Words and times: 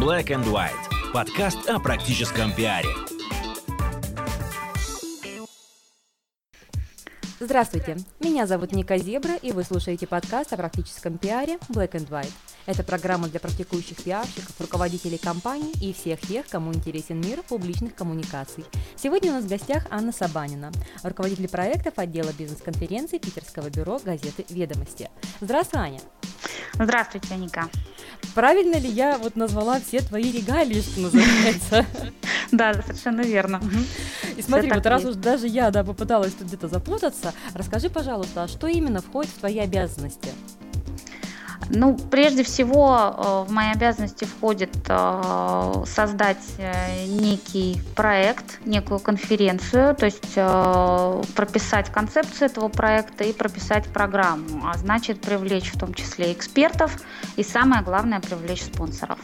Black 0.00 0.28
and 0.28 0.46
White. 0.46 1.12
Подкаст 1.12 1.68
о 1.68 1.78
практическом 1.78 2.54
пиаре. 2.54 2.88
Здравствуйте, 7.38 7.98
меня 8.18 8.46
зовут 8.46 8.72
Ника 8.72 8.96
Зебра, 8.96 9.34
и 9.34 9.52
вы 9.52 9.62
слушаете 9.62 10.06
подкаст 10.06 10.54
о 10.54 10.56
практическом 10.56 11.18
пиаре 11.18 11.58
Black 11.68 11.90
and 11.92 12.08
White. 12.08 12.32
Это 12.64 12.82
программа 12.82 13.28
для 13.28 13.40
практикующих 13.40 14.02
пиарщиков, 14.02 14.58
руководителей 14.58 15.18
компаний 15.18 15.74
и 15.82 15.92
всех 15.92 16.20
тех, 16.22 16.48
кому 16.48 16.72
интересен 16.72 17.20
мир 17.20 17.42
публичных 17.42 17.94
коммуникаций. 17.94 18.64
Сегодня 18.96 19.32
у 19.32 19.34
нас 19.34 19.44
в 19.44 19.48
гостях 19.48 19.86
Анна 19.90 20.12
Сабанина, 20.12 20.72
руководитель 21.02 21.48
проектов 21.48 21.98
отдела 21.98 22.32
бизнес-конференции 22.38 23.18
Питерского 23.18 23.68
бюро 23.68 24.00
газеты 24.02 24.46
«Ведомости». 24.48 25.10
Здравствуй, 25.42 25.82
Аня. 25.82 26.00
Здравствуйте, 26.74 27.34
Ника. 27.36 27.68
Правильно 28.34 28.76
ли 28.76 28.88
я 28.88 29.18
вот 29.18 29.36
назвала 29.36 29.80
все 29.80 30.00
твои 30.00 30.30
регалии, 30.30 30.80
что 30.80 31.00
называется? 31.00 31.86
Да, 32.52 32.74
совершенно 32.74 33.20
верно. 33.20 33.60
И 34.36 34.42
смотри, 34.42 34.72
вот 34.72 34.84
раз 34.84 35.04
уж 35.04 35.14
даже 35.14 35.46
я 35.46 35.70
да, 35.70 35.84
попыталась 35.84 36.32
тут 36.32 36.48
где-то 36.48 36.66
запутаться, 36.66 37.32
расскажи, 37.54 37.88
пожалуйста, 37.88 38.42
а 38.42 38.48
что 38.48 38.66
именно 38.66 39.00
входит 39.00 39.30
в 39.30 39.38
твои 39.38 39.58
обязанности? 39.60 40.30
Ну, 41.72 41.96
прежде 42.10 42.42
всего, 42.42 42.96
э, 42.96 43.44
в 43.48 43.52
мои 43.52 43.70
обязанности 43.70 44.24
входит 44.24 44.74
э, 44.88 45.84
создать 45.86 46.42
э, 46.58 47.06
некий 47.06 47.80
проект, 47.94 48.58
некую 48.64 48.98
конференцию, 48.98 49.94
то 49.94 50.06
есть 50.06 50.34
прописать 51.34 51.90
концепцию 51.90 52.50
этого 52.50 52.68
проекта 52.68 53.24
и 53.24 53.32
прописать 53.32 53.84
программу, 53.86 54.66
а 54.66 54.76
значит 54.76 55.20
привлечь 55.20 55.72
в 55.72 55.78
том 55.78 55.94
числе 55.94 56.32
экспертов 56.32 56.96
и 57.36 57.44
самое 57.44 57.82
главное 57.82 58.20
привлечь 58.20 58.64
спонсоров. 58.64 59.18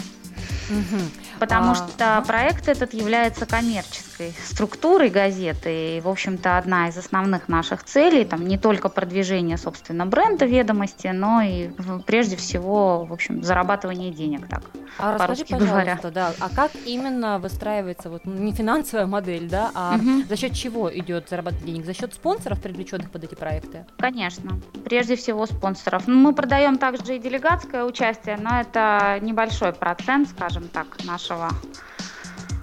Угу. 0.70 1.02
Потому 1.38 1.72
а, 1.72 1.74
что 1.74 2.24
проект 2.26 2.68
этот 2.68 2.94
является 2.94 3.46
коммерческой 3.46 4.34
структурой 4.44 5.10
газеты. 5.10 5.98
И, 5.98 6.00
в 6.00 6.08
общем-то, 6.08 6.58
одна 6.58 6.88
из 6.88 6.96
основных 6.96 7.48
наших 7.48 7.84
целей, 7.84 8.24
там, 8.24 8.46
не 8.46 8.58
только 8.58 8.88
продвижение, 8.88 9.58
собственно, 9.58 10.06
бренда 10.06 10.46
ведомости, 10.46 11.08
но 11.08 11.42
и 11.42 11.70
прежде 12.06 12.36
всего, 12.36 13.04
в 13.04 13.12
общем, 13.12 13.42
зарабатывание 13.42 14.10
денег, 14.10 14.48
так, 14.48 14.62
а 14.98 15.18
расскажи, 15.18 15.44
пожалуйста, 15.44 15.66
говоря. 15.66 15.98
да, 16.02 16.32
а 16.40 16.48
как 16.48 16.72
именно 16.84 17.38
выстраивается, 17.38 18.10
вот, 18.10 18.22
ну, 18.24 18.34
не 18.34 18.52
финансовая 18.52 19.06
модель, 19.06 19.48
да, 19.48 19.70
а 19.74 19.96
угу. 19.96 20.24
за 20.28 20.36
счет 20.36 20.54
чего 20.54 20.92
идет 20.94 21.28
зарабатывание 21.28 21.74
денег? 21.74 21.86
За 21.86 21.94
счет 21.94 22.14
спонсоров, 22.14 22.60
привлеченных 22.60 23.10
под 23.10 23.24
эти 23.24 23.34
проекты? 23.34 23.84
Конечно, 23.98 24.58
прежде 24.84 25.16
всего 25.16 25.46
спонсоров. 25.46 26.04
Ну, 26.06 26.18
мы 26.18 26.34
продаем 26.34 26.78
также 26.78 27.16
и 27.16 27.18
делегатское 27.18 27.84
участие, 27.84 28.38
но 28.40 28.60
это 28.60 29.18
небольшой 29.20 29.72
процент, 29.72 30.28
скажем 30.28 30.55
так, 30.64 30.86
наш 31.04 31.28
нашего 31.28 31.50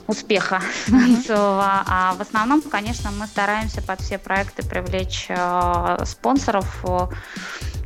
успеха 0.07 0.61
финансового. 0.85 1.83
А 1.85 2.15
в 2.15 2.21
основном, 2.21 2.61
конечно, 2.61 3.11
мы 3.11 3.27
стараемся 3.27 3.81
под 3.81 4.01
все 4.01 4.17
проекты 4.17 4.63
привлечь 4.63 5.27
э, 5.29 5.97
спонсоров 6.05 6.83
э, 6.85 7.07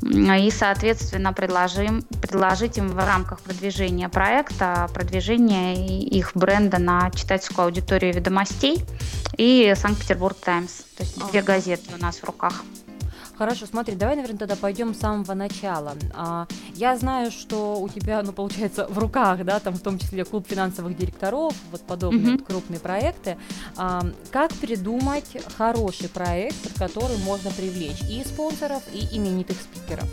и, 0.02 0.52
соответственно, 0.52 1.33
предложим, 1.33 2.03
предложить 2.22 2.77
им 2.77 2.89
в 2.89 2.97
рамках 2.97 3.41
продвижения 3.41 4.09
проекта, 4.09 4.89
продвижения 4.94 5.75
их 5.99 6.31
бренда 6.36 6.77
на 6.77 7.09
читательскую 7.11 7.66
аудиторию 7.66 8.14
ведомостей 8.14 8.83
и 9.38 9.73
Санкт-Петербург 9.75 10.38
Таймс. 10.38 10.71
То 10.97 11.03
есть 11.03 11.30
две 11.31 11.42
газеты 11.42 11.95
у 11.97 12.02
нас 12.02 12.17
в 12.17 12.23
руках. 12.23 12.64
Хорошо, 13.38 13.67
смотри, 13.67 13.95
давай, 13.95 14.16
наверное, 14.16 14.39
тогда 14.39 14.55
пойдем 14.55 14.95
с 14.95 14.99
самого 14.99 15.35
начала. 15.35 15.93
А, 16.13 16.47
я 16.73 16.97
знаю, 16.97 17.30
что 17.30 17.80
у 17.80 17.88
тебя, 17.88 18.23
ну, 18.23 18.31
получается, 18.31 18.88
в 18.89 18.97
руках, 18.97 19.45
да, 19.45 19.59
там 19.59 19.75
в 19.75 19.80
том 19.80 19.99
числе 19.99 20.25
клуб 20.25 20.47
финансовых 20.49 20.97
директоров, 20.97 21.53
вот 21.71 21.81
подобные 21.81 22.23
mm-hmm. 22.23 22.38
вот 22.38 22.47
крупные 22.47 22.80
проекты. 22.80 23.38
А, 23.75 24.02
как 24.31 24.52
придумать 24.53 25.37
хороший 25.55 26.09
проект, 26.09 26.80
который 26.80 27.17
можно 27.17 27.52
привлечь 27.52 28.02
и 28.09 28.23
спонсоров, 28.26 28.81
и 28.92 29.15
именитых 29.15 29.58
спикеров? 29.61 30.09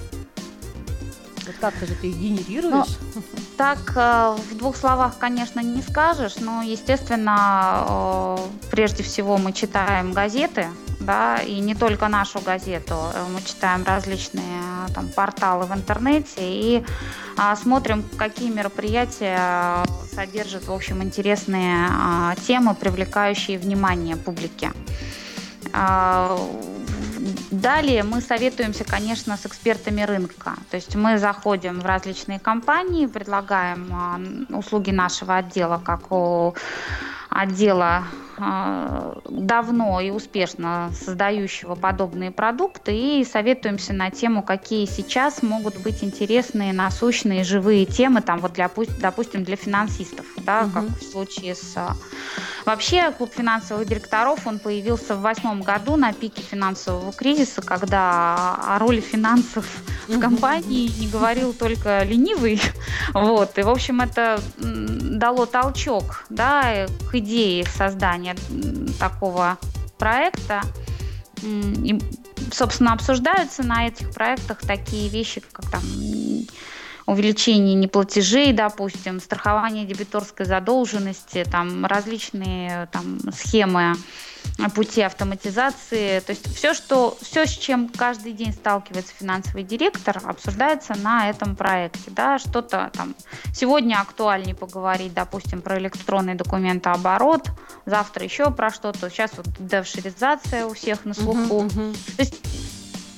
Вот 1.46 1.54
как-то 1.60 1.86
же 1.86 1.94
ты 1.94 2.08
их 2.08 2.16
генерируешь? 2.16 2.98
Ну, 3.14 3.22
так 3.56 3.92
э, 3.96 4.36
в 4.50 4.56
двух 4.56 4.76
словах, 4.76 5.18
конечно, 5.18 5.60
не 5.60 5.82
скажешь, 5.82 6.36
но, 6.40 6.62
естественно, 6.62 7.84
э, 7.86 8.36
прежде 8.70 9.02
всего 9.02 9.36
мы 9.36 9.52
читаем 9.52 10.12
газеты, 10.12 10.68
да, 11.00 11.38
и 11.38 11.60
не 11.60 11.75
только 11.75 12.09
нашу 12.09 12.41
газету. 12.41 12.94
Э, 13.15 13.25
мы 13.32 13.41
читаем 13.43 13.84
различные 13.84 14.88
там, 14.94 15.09
порталы 15.09 15.66
в 15.66 15.72
интернете 15.72 16.41
и 16.41 16.84
а, 17.37 17.56
смотрим, 17.56 18.05
какие 18.16 18.50
мероприятия 18.50 19.84
содержат, 20.12 20.69
в 20.69 20.72
общем, 20.72 21.03
интересные 21.03 21.88
а, 21.91 22.34
темы, 22.47 22.75
привлекающие 22.75 23.59
внимание 23.59 24.16
публики. 24.16 24.71
А, 25.72 26.38
Далее 27.50 28.03
мы 28.03 28.21
советуемся, 28.21 28.84
конечно, 28.84 29.37
с 29.37 29.47
экспертами 29.47 30.03
рынка. 30.03 30.55
То 30.71 30.76
есть 30.76 30.94
мы 30.94 31.19
заходим 31.19 31.81
в 31.81 31.87
различные 31.87 32.38
компании, 32.38 33.06
предлагаем 33.06 34.47
услуги 34.50 34.91
нашего 34.91 35.37
отдела, 35.37 35.81
как 35.82 36.11
у 36.12 36.55
отдела 37.31 38.05
а, 38.05 38.05
давно 38.36 40.00
и 40.00 40.10
успешно 40.10 40.90
создающего 40.92 41.74
подобные 41.74 42.30
продукты 42.30 43.20
и 43.20 43.24
советуемся 43.24 43.92
на 43.92 44.10
тему, 44.10 44.42
какие 44.42 44.86
сейчас 44.86 45.42
могут 45.42 45.78
быть 45.78 46.02
интересные, 46.02 46.72
насущные, 46.72 47.44
живые 47.44 47.86
темы, 47.86 48.22
там 48.22 48.40
вот 48.40 48.54
для, 48.54 48.70
допустим, 49.00 49.44
для 49.44 49.56
финансистов, 49.56 50.26
да, 50.38 50.62
угу. 50.64 50.70
как 50.72 50.84
в 50.98 51.02
случае 51.02 51.54
с... 51.54 51.76
А, 51.76 51.94
вообще, 52.64 53.12
клуб 53.12 53.32
финансовых 53.34 53.86
директоров, 53.86 54.46
он 54.46 54.58
появился 54.58 55.14
в 55.14 55.20
восьмом 55.20 55.62
году 55.62 55.96
на 55.96 56.12
пике 56.12 56.42
финансового 56.42 57.12
кризиса, 57.12 57.62
когда 57.62 58.56
о 58.66 58.78
роли 58.78 59.00
финансов 59.00 59.66
в 60.08 60.18
компании 60.18 60.90
не 60.98 61.08
говорил 61.08 61.52
только 61.52 62.02
ленивый, 62.02 62.60
вот, 63.12 63.58
и, 63.58 63.62
в 63.62 63.68
общем, 63.68 64.00
это 64.00 64.40
дало 64.58 65.46
толчок, 65.46 66.24
да, 66.30 66.86
к 67.10 67.14
идее 67.14 67.64
создания 67.64 68.23
такого 68.98 69.58
проекта. 69.98 70.62
И, 71.42 72.00
собственно, 72.52 72.92
обсуждаются 72.92 73.62
на 73.62 73.86
этих 73.88 74.12
проектах 74.12 74.60
такие 74.60 75.08
вещи, 75.08 75.42
как 75.52 75.70
там 75.70 75.82
увеличение 77.06 77.74
неплатежей, 77.74 78.52
допустим, 78.52 79.20
страхование 79.20 79.84
дебиторской 79.84 80.46
задолженности, 80.46 81.44
там 81.50 81.84
различные 81.84 82.88
там, 82.92 83.18
схемы 83.32 83.94
пути 84.75 85.03
автоматизации. 85.03 86.20
То 86.20 86.31
есть 86.31 86.54
все, 86.54 86.75
что, 86.75 87.16
все, 87.20 87.47
с 87.47 87.50
чем 87.50 87.88
каждый 87.88 88.32
день 88.32 88.53
сталкивается 88.53 89.12
финансовый 89.19 89.62
директор, 89.62 90.20
обсуждается 90.25 90.94
на 90.97 91.28
этом 91.28 91.56
проекте. 91.56 92.10
Да? 92.10 92.38
Что-то 92.38 92.91
там 92.94 93.14
сегодня 93.53 94.00
актуальнее 94.00 94.54
поговорить, 94.54 95.14
допустим, 95.14 95.60
про 95.62 95.78
электронный 95.78 96.34
документооборот, 96.34 97.48
завтра 97.87 98.25
еще 98.25 98.50
про 98.50 98.70
что-то. 98.70 99.10
Сейчас 99.10 99.32
вот 99.37 99.47
девшеризация 99.59 100.66
у 100.66 100.75
всех 100.75 101.04
на 101.04 101.14
слуху. 101.14 101.64
Uh-huh, 101.64 101.69
uh-huh. 101.69 102.16
То 102.16 102.22
есть 102.22 102.34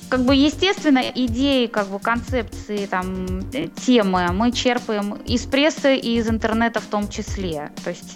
как 0.09 0.21
бы 0.21 0.35
естественно 0.35 1.03
идеи, 1.13 1.67
как 1.67 1.87
бы 1.87 1.99
концепции, 1.99 2.85
там 2.85 3.41
э, 3.53 3.67
темы 3.67 4.31
мы 4.31 4.51
черпаем 4.51 5.13
из 5.25 5.45
прессы 5.45 5.95
и 5.95 6.17
из 6.17 6.29
интернета 6.29 6.79
в 6.79 6.85
том 6.85 7.09
числе. 7.09 7.71
То 7.83 7.89
есть 7.89 8.15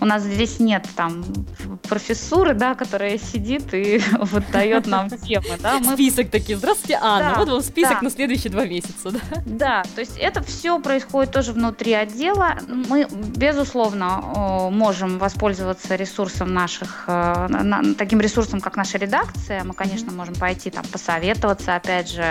у 0.00 0.04
нас 0.04 0.22
здесь 0.22 0.58
нет 0.58 0.86
там 0.96 1.24
профессуры, 1.88 2.54
да, 2.54 2.74
которая 2.74 3.18
сидит 3.18 3.72
и 3.74 4.00
вот 4.18 4.42
дает 4.52 4.86
нам 4.86 5.08
темы, 5.08 5.56
да. 5.60 5.78
Мы... 5.78 5.94
Список 5.94 6.30
такие. 6.30 6.58
Здравствуйте, 6.58 6.98
Анна. 7.00 7.32
Да, 7.34 7.38
вот 7.38 7.48
вам 7.48 7.62
список 7.62 7.98
да. 7.98 8.02
на 8.02 8.10
следующие 8.10 8.50
два 8.50 8.64
месяца, 8.66 9.10
да. 9.10 9.20
Да, 9.46 9.82
то 9.94 10.00
есть 10.00 10.16
это 10.18 10.42
все 10.42 10.78
происходит 10.80 11.32
тоже 11.32 11.52
внутри 11.52 11.92
отдела. 11.92 12.56
Мы 12.68 13.06
безусловно 13.10 14.70
можем 14.70 15.18
воспользоваться 15.18 15.94
ресурсом 15.94 16.52
наших, 16.52 17.04
э, 17.06 17.94
таким 17.96 18.20
ресурсом, 18.20 18.60
как 18.60 18.76
наша 18.76 18.98
редакция. 18.98 19.62
Мы, 19.64 19.74
конечно, 19.74 20.12
можем 20.12 20.34
пойти 20.34 20.70
там 20.70 20.84
по 20.86 20.98
посоветоваться, 21.04 21.76
опять 21.76 22.10
же, 22.10 22.24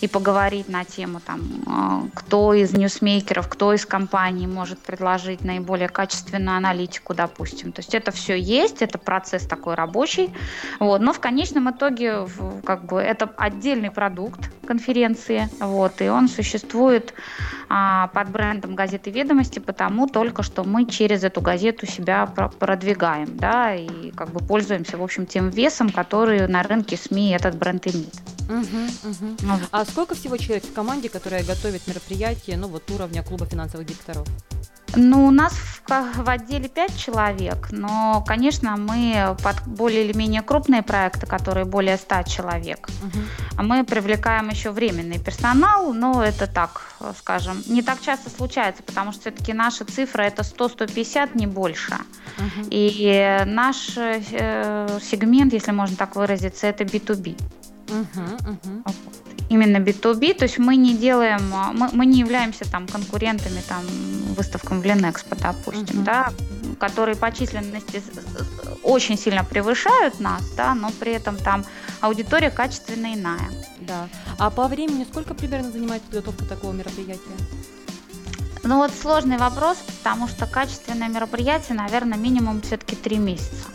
и 0.00 0.08
поговорить 0.08 0.68
на 0.68 0.84
тему, 0.84 1.20
там, 1.20 1.40
а, 1.66 2.02
кто 2.14 2.54
из 2.54 2.72
ньюсмейкеров, 2.72 3.48
кто 3.48 3.72
из 3.72 3.84
компаний 3.84 4.46
может 4.46 4.78
предложить 4.78 5.42
наиболее 5.42 5.88
качественную 5.88 6.56
аналитику, 6.56 7.14
допустим. 7.14 7.72
То 7.72 7.80
есть 7.80 7.94
это 7.94 8.10
все 8.12 8.38
есть, 8.38 8.82
это 8.82 8.98
процесс 8.98 9.46
такой 9.46 9.74
рабочий. 9.74 10.32
Вот. 10.78 11.00
Но 11.00 11.12
в 11.12 11.20
конечном 11.20 11.70
итоге 11.70 12.26
как 12.64 12.86
бы, 12.86 13.00
это 13.00 13.30
отдельный 13.36 13.90
продукт 13.90 14.50
конференции, 14.66 15.48
вот, 15.60 16.00
и 16.00 16.08
он 16.08 16.28
существует 16.28 17.14
а, 17.68 18.08
под 18.08 18.30
брендом 18.30 18.74
газеты 18.74 19.10
«Ведомости», 19.10 19.58
потому 19.58 20.06
только 20.06 20.42
что 20.42 20.64
мы 20.64 20.86
через 20.86 21.24
эту 21.24 21.40
газету 21.40 21.86
себя 21.86 22.26
продвигаем, 22.26 23.36
да, 23.36 23.74
и 23.74 24.10
как 24.12 24.30
бы 24.30 24.40
пользуемся, 24.40 24.96
в 24.96 25.02
общем, 25.02 25.26
тем 25.26 25.48
весом, 25.50 25.90
который 25.90 26.46
на 26.46 26.62
рынке 26.62 26.96
СМИ 26.96 27.30
этот 27.30 27.56
бренд 27.56 27.86
имеет. 27.86 28.37
Угу, 28.48 29.10
угу. 29.10 29.36
Ну, 29.42 29.58
а 29.70 29.84
сколько 29.84 30.14
всего 30.14 30.36
человек 30.36 30.64
в 30.64 30.72
команде, 30.72 31.08
которая 31.08 31.44
готовит 31.44 31.86
мероприятие, 31.86 32.56
ну 32.56 32.68
вот 32.68 32.90
уровня 32.90 33.22
клуба 33.22 33.46
финансовых 33.46 33.86
директоров? 33.86 34.26
Ну, 34.96 35.26
у 35.26 35.30
нас 35.30 35.52
в, 35.52 36.22
в 36.22 36.28
отделе 36.30 36.68
5 36.68 36.96
человек, 36.96 37.68
но, 37.70 38.24
конечно, 38.26 38.76
мы 38.76 39.36
под 39.42 39.62
более 39.66 40.04
или 40.04 40.16
менее 40.16 40.40
крупные 40.40 40.82
проекты, 40.82 41.26
которые 41.26 41.66
более 41.66 41.98
100 41.98 42.22
человек, 42.22 42.88
угу. 43.02 43.62
мы 43.62 43.84
привлекаем 43.84 44.48
еще 44.48 44.70
временный 44.70 45.18
персонал, 45.18 45.92
но 45.92 46.24
это 46.24 46.46
так, 46.46 46.92
скажем, 47.18 47.62
не 47.66 47.82
так 47.82 48.00
часто 48.00 48.30
случается, 48.30 48.82
потому 48.82 49.12
что 49.12 49.22
все-таки 49.22 49.52
наши 49.52 49.84
цифры 49.84 50.24
это 50.24 50.42
100-150, 50.42 51.30
не 51.34 51.46
больше. 51.46 51.94
Угу. 52.38 52.68
И 52.70 53.42
наш 53.46 53.96
э, 53.96 54.98
сегмент, 55.02 55.52
если 55.52 55.72
можно 55.72 55.96
так 55.96 56.16
выразиться, 56.16 56.66
это 56.66 56.84
B2B. 56.84 57.36
Угу, 57.88 58.50
угу 58.50 58.94
именно 59.48 59.78
B2B, 59.78 60.34
то 60.34 60.44
есть 60.44 60.58
мы 60.58 60.76
не 60.76 60.94
делаем, 60.94 61.40
мы, 61.74 61.88
мы 61.92 62.06
не 62.06 62.20
являемся 62.20 62.70
там 62.70 62.86
конкурентами 62.86 63.62
там 63.68 63.84
выставкам 64.34 64.80
в 64.80 64.84
Ленэкспо, 64.84 65.36
допустим, 65.36 66.00
uh-huh. 66.00 66.04
да, 66.04 66.32
которые 66.78 67.16
по 67.16 67.32
численности 67.32 68.02
очень 68.82 69.18
сильно 69.18 69.44
превышают 69.44 70.20
нас, 70.20 70.42
да, 70.56 70.74
но 70.74 70.90
при 70.90 71.12
этом 71.12 71.36
там 71.36 71.64
аудитория 72.00 72.50
качественно 72.50 73.14
иная. 73.14 73.50
Да. 73.80 74.08
А 74.38 74.50
по 74.50 74.68
времени 74.68 75.06
сколько 75.10 75.34
примерно 75.34 75.70
занимает 75.70 76.02
подготовка 76.02 76.44
такого 76.44 76.72
мероприятия? 76.72 77.20
Ну 78.62 78.76
вот 78.76 78.92
сложный 78.92 79.38
вопрос, 79.38 79.78
потому 79.78 80.28
что 80.28 80.46
качественное 80.46 81.08
мероприятие, 81.08 81.76
наверное, 81.76 82.18
минимум 82.18 82.60
все-таки 82.60 82.96
три 82.96 83.16
месяца. 83.18 83.68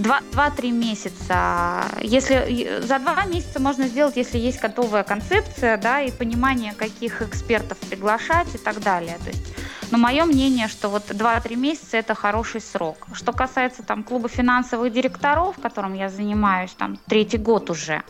Два-три 0.00 0.70
месяца. 0.70 1.84
Если 2.00 2.80
за 2.82 2.98
два 2.98 3.24
месяца 3.24 3.60
можно 3.60 3.86
сделать, 3.86 4.16
если 4.16 4.38
есть 4.38 4.60
готовая 4.60 5.04
концепция, 5.04 5.76
да, 5.76 6.00
и 6.00 6.10
понимание, 6.10 6.72
каких 6.72 7.22
экспертов 7.22 7.78
приглашать 7.78 8.54
и 8.54 8.58
так 8.58 8.80
далее. 8.80 9.18
То 9.24 9.30
есть, 9.30 9.42
но 9.90 9.98
мое 9.98 10.24
мнение, 10.24 10.68
что 10.68 10.88
вот 10.88 11.10
2-3 11.10 11.56
месяца 11.56 11.98
это 11.98 12.14
хороший 12.14 12.62
срок. 12.62 13.06
Что 13.12 13.32
касается 13.32 13.82
там 13.82 14.02
клуба 14.02 14.28
финансовых 14.28 14.92
директоров, 14.92 15.56
которым 15.60 15.92
я 15.94 16.08
занимаюсь 16.08 16.72
там 16.72 16.98
третий 17.06 17.38
год 17.38 17.68
уже, 17.68 18.02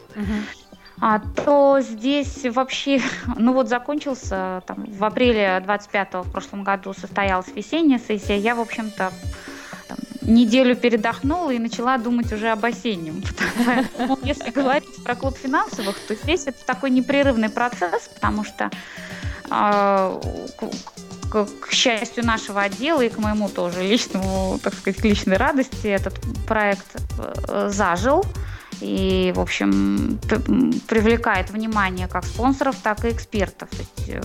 а, 1.00 1.18
то 1.18 1.80
здесь 1.80 2.44
вообще, 2.44 3.00
ну 3.36 3.52
вот 3.52 3.68
закончился 3.68 4.62
там 4.68 4.84
в 4.84 5.02
апреле 5.02 5.60
25-го 5.66 6.22
в 6.22 6.30
прошлом 6.30 6.62
году 6.62 6.94
состоялась 6.94 7.48
весенняя 7.52 7.98
сессия. 7.98 8.38
Я, 8.38 8.54
в 8.54 8.60
общем-то, 8.60 9.10
неделю 10.22 10.76
передохнула 10.76 11.50
и 11.50 11.58
начала 11.58 11.98
думать 11.98 12.32
уже 12.32 12.48
об 12.50 12.64
осеннем. 12.64 13.22
Если 14.22 14.50
говорить 14.50 15.02
про 15.04 15.14
клуб 15.14 15.36
финансовых, 15.36 15.98
то 16.06 16.14
здесь 16.14 16.46
это 16.46 16.64
такой 16.64 16.90
непрерывный 16.90 17.48
процесс, 17.48 18.08
потому 18.14 18.44
что 18.44 18.70
а, 19.50 20.20
к 21.30 21.72
счастью 21.72 22.24
нашего 22.24 22.62
отдела 22.62 23.00
и 23.00 23.08
к 23.08 23.18
моему 23.18 23.48
тоже 23.48 23.82
личному, 23.82 24.58
так 24.62 24.74
сказать, 24.74 25.02
личной 25.02 25.36
радости 25.36 25.86
этот 25.86 26.14
проект 26.46 26.86
э, 27.18 27.70
зажил 27.72 28.24
и, 28.82 29.32
в 29.34 29.40
общем, 29.40 30.18
привлекает 30.88 31.50
внимание 31.50 32.08
как 32.08 32.24
спонсоров, 32.24 32.76
так 32.82 33.04
и 33.04 33.10
экспертов. 33.10 33.68
есть, 33.72 34.08
э, 34.08 34.20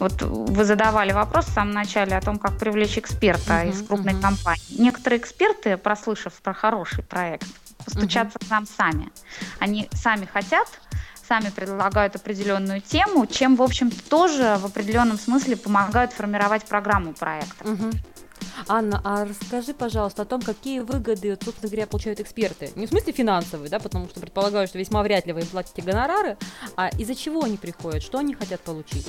вот 0.00 0.22
вы 0.22 0.64
задавали 0.64 1.12
вопрос 1.12 1.46
в 1.46 1.52
самом 1.52 1.74
начале 1.74 2.16
о 2.16 2.20
том, 2.20 2.38
как 2.38 2.58
привлечь 2.58 2.98
эксперта 2.98 3.62
uh-huh, 3.62 3.70
из 3.70 3.86
крупной 3.86 4.14
uh-huh. 4.14 4.22
компании. 4.22 4.80
Некоторые 4.80 5.20
эксперты, 5.20 5.76
прослышав 5.76 6.32
про 6.42 6.52
хороший 6.52 7.04
проект, 7.04 7.46
постучатся 7.84 8.38
uh-huh. 8.38 8.46
к 8.48 8.50
нам 8.50 8.66
сами. 8.66 9.10
Они 9.60 9.88
сами 9.92 10.26
хотят 10.26 10.68
сами 11.26 11.48
предлагают 11.50 12.16
определенную 12.16 12.82
тему, 12.82 13.26
чем, 13.26 13.56
в 13.56 13.62
общем-то, 13.62 13.96
тоже 14.10 14.58
в 14.60 14.66
определенном 14.66 15.18
смысле 15.18 15.56
помогают 15.56 16.12
формировать 16.12 16.66
программу 16.66 17.14
проекта. 17.14 17.66
Угу. 17.66 17.90
Анна, 18.68 19.00
а 19.04 19.24
расскажи, 19.24 19.74
пожалуйста, 19.74 20.22
о 20.22 20.24
том, 20.24 20.40
какие 20.40 20.80
выгоды, 20.80 21.38
собственно 21.42 21.70
говоря, 21.70 21.86
получают 21.86 22.20
эксперты. 22.20 22.70
Не 22.76 22.86
в 22.86 22.90
смысле 22.90 23.12
финансовые, 23.12 23.68
да, 23.68 23.78
потому 23.78 24.08
что 24.08 24.20
предполагаю, 24.20 24.66
что 24.66 24.78
весьма 24.78 25.02
вряд 25.02 25.26
ли 25.26 25.32
вы 25.32 25.40
им 25.40 25.46
платите 25.46 25.82
гонорары, 25.82 26.36
а 26.76 26.88
из-за 26.88 27.14
чего 27.14 27.44
они 27.44 27.56
приходят, 27.56 28.02
что 28.02 28.18
они 28.18 28.34
хотят 28.34 28.60
получить? 28.60 29.06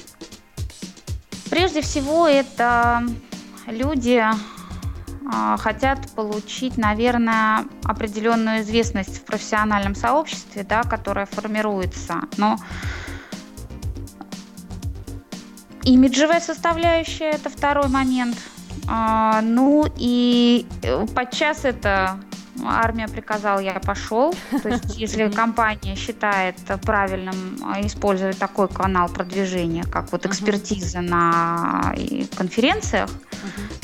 Прежде 1.50 1.81
всего, 1.81 2.27
это 2.27 3.03
люди 3.68 4.24
а, 5.31 5.57
хотят 5.57 6.00
получить, 6.12 6.77
наверное, 6.77 7.65
определенную 7.83 8.62
известность 8.62 9.19
в 9.19 9.24
профессиональном 9.24 9.95
сообществе, 9.95 10.63
да, 10.63 10.83
которая 10.83 11.25
формируется. 11.25 12.21
Но 12.38 12.57
имиджевая 15.83 16.42
составляющая– 16.42 17.30
это 17.31 17.50
второй 17.50 17.88
момент– 17.88 18.38
а, 18.87 19.41
ну 19.41 19.85
и 19.97 20.65
э, 20.83 21.05
подчас 21.13 21.65
это 21.65 22.19
армия 22.63 23.07
приказала, 23.07 23.59
я 23.59 23.79
пошел. 23.79 24.33
То 24.63 24.69
есть, 24.69 24.95
если 24.97 25.29
компания 25.29 25.95
считает 25.95 26.55
правильным 26.83 27.57
а, 27.63 27.81
использовать 27.81 28.37
такой 28.37 28.67
канал 28.67 29.09
продвижения, 29.09 29.83
как 29.83 30.11
вот 30.11 30.25
экспертиза 30.25 31.01
на 31.01 31.95
конференциях, 32.37 33.09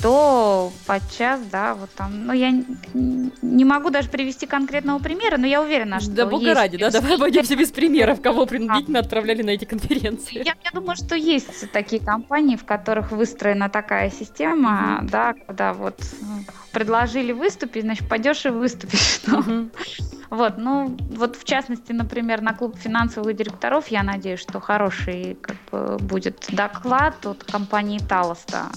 то 0.02 0.72
подчас, 0.86 1.42
да, 1.52 1.76
вот 1.76 1.90
там, 1.96 2.26
ну, 2.26 2.34
я 2.34 2.52
не 2.94 3.66
могу 3.66 3.90
даже 3.90 4.10
привести 4.10 4.46
конкретного 4.46 5.00
примера, 5.00 5.38
но 5.38 5.48
я 5.48 5.62
уверена, 5.62 6.00
что 6.00 6.12
Да 6.12 6.26
бога 6.26 6.54
ради, 6.54 6.78
да, 6.78 6.90
давай 6.90 7.16
обойдемся 7.16 7.56
без 7.56 7.72
примеров, 7.72 8.22
кого 8.22 8.46
принудительно 8.46 9.00
отправляли 9.00 9.44
на 9.44 9.52
эти 9.52 9.66
конференции. 9.66 10.38
Я, 10.38 10.56
я 10.64 10.72
думаю, 10.74 10.96
что 10.96 11.16
есть 11.16 11.72
такие 11.72 12.04
компании, 12.04 12.56
в 12.56 12.66
которых 12.66 13.12
выстроена 13.12 13.70
такая 13.70 14.10
система, 14.10 15.00
да, 15.04 15.34
когда 15.34 15.74
вот 15.74 16.00
предложили 16.72 17.32
выступить, 17.32 17.84
значит, 17.84 18.08
пойдешь 18.08 18.46
и 18.46 18.50
выступишь. 18.50 19.22
Ну. 19.32 19.70
Вот, 20.32 20.58
ну, 20.58 20.98
вот 21.18 21.36
в 21.36 21.44
частности, 21.44 21.92
например, 21.92 22.42
на 22.42 22.54
клуб 22.54 22.78
финансовых 22.78 23.36
директоров, 23.36 23.90
я 23.90 24.02
надеюсь, 24.02 24.40
что 24.40 24.62
хороший 24.62 25.38
как 25.42 25.58
бы, 25.70 25.98
будет 26.00 26.46
доклад 26.50 27.26
от 27.26 27.44
компании 27.44 28.00
Талоста. 28.00 28.68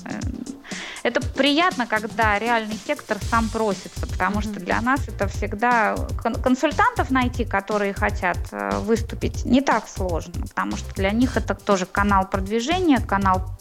Это 1.03 1.21
приятно, 1.21 1.87
когда 1.87 2.39
реальный 2.39 2.77
сектор 2.87 3.19
сам 3.31 3.49
просится, 3.49 4.07
потому 4.07 4.41
что 4.41 4.53
для 4.53 4.81
нас 4.81 5.07
это 5.09 5.29
всегда 5.29 5.97
консультантов 6.43 7.11
найти, 7.11 7.45
которые 7.45 7.93
хотят 7.93 8.39
э, 8.53 8.79
выступить, 8.79 9.45
не 9.45 9.61
так 9.61 9.89
сложно, 9.89 10.47
потому 10.47 10.77
что 10.77 10.95
для 10.95 11.11
них 11.11 11.37
это 11.37 11.55
тоже 11.55 11.87
канал 11.87 12.29
продвижения, 12.29 13.01
канал 13.01 13.59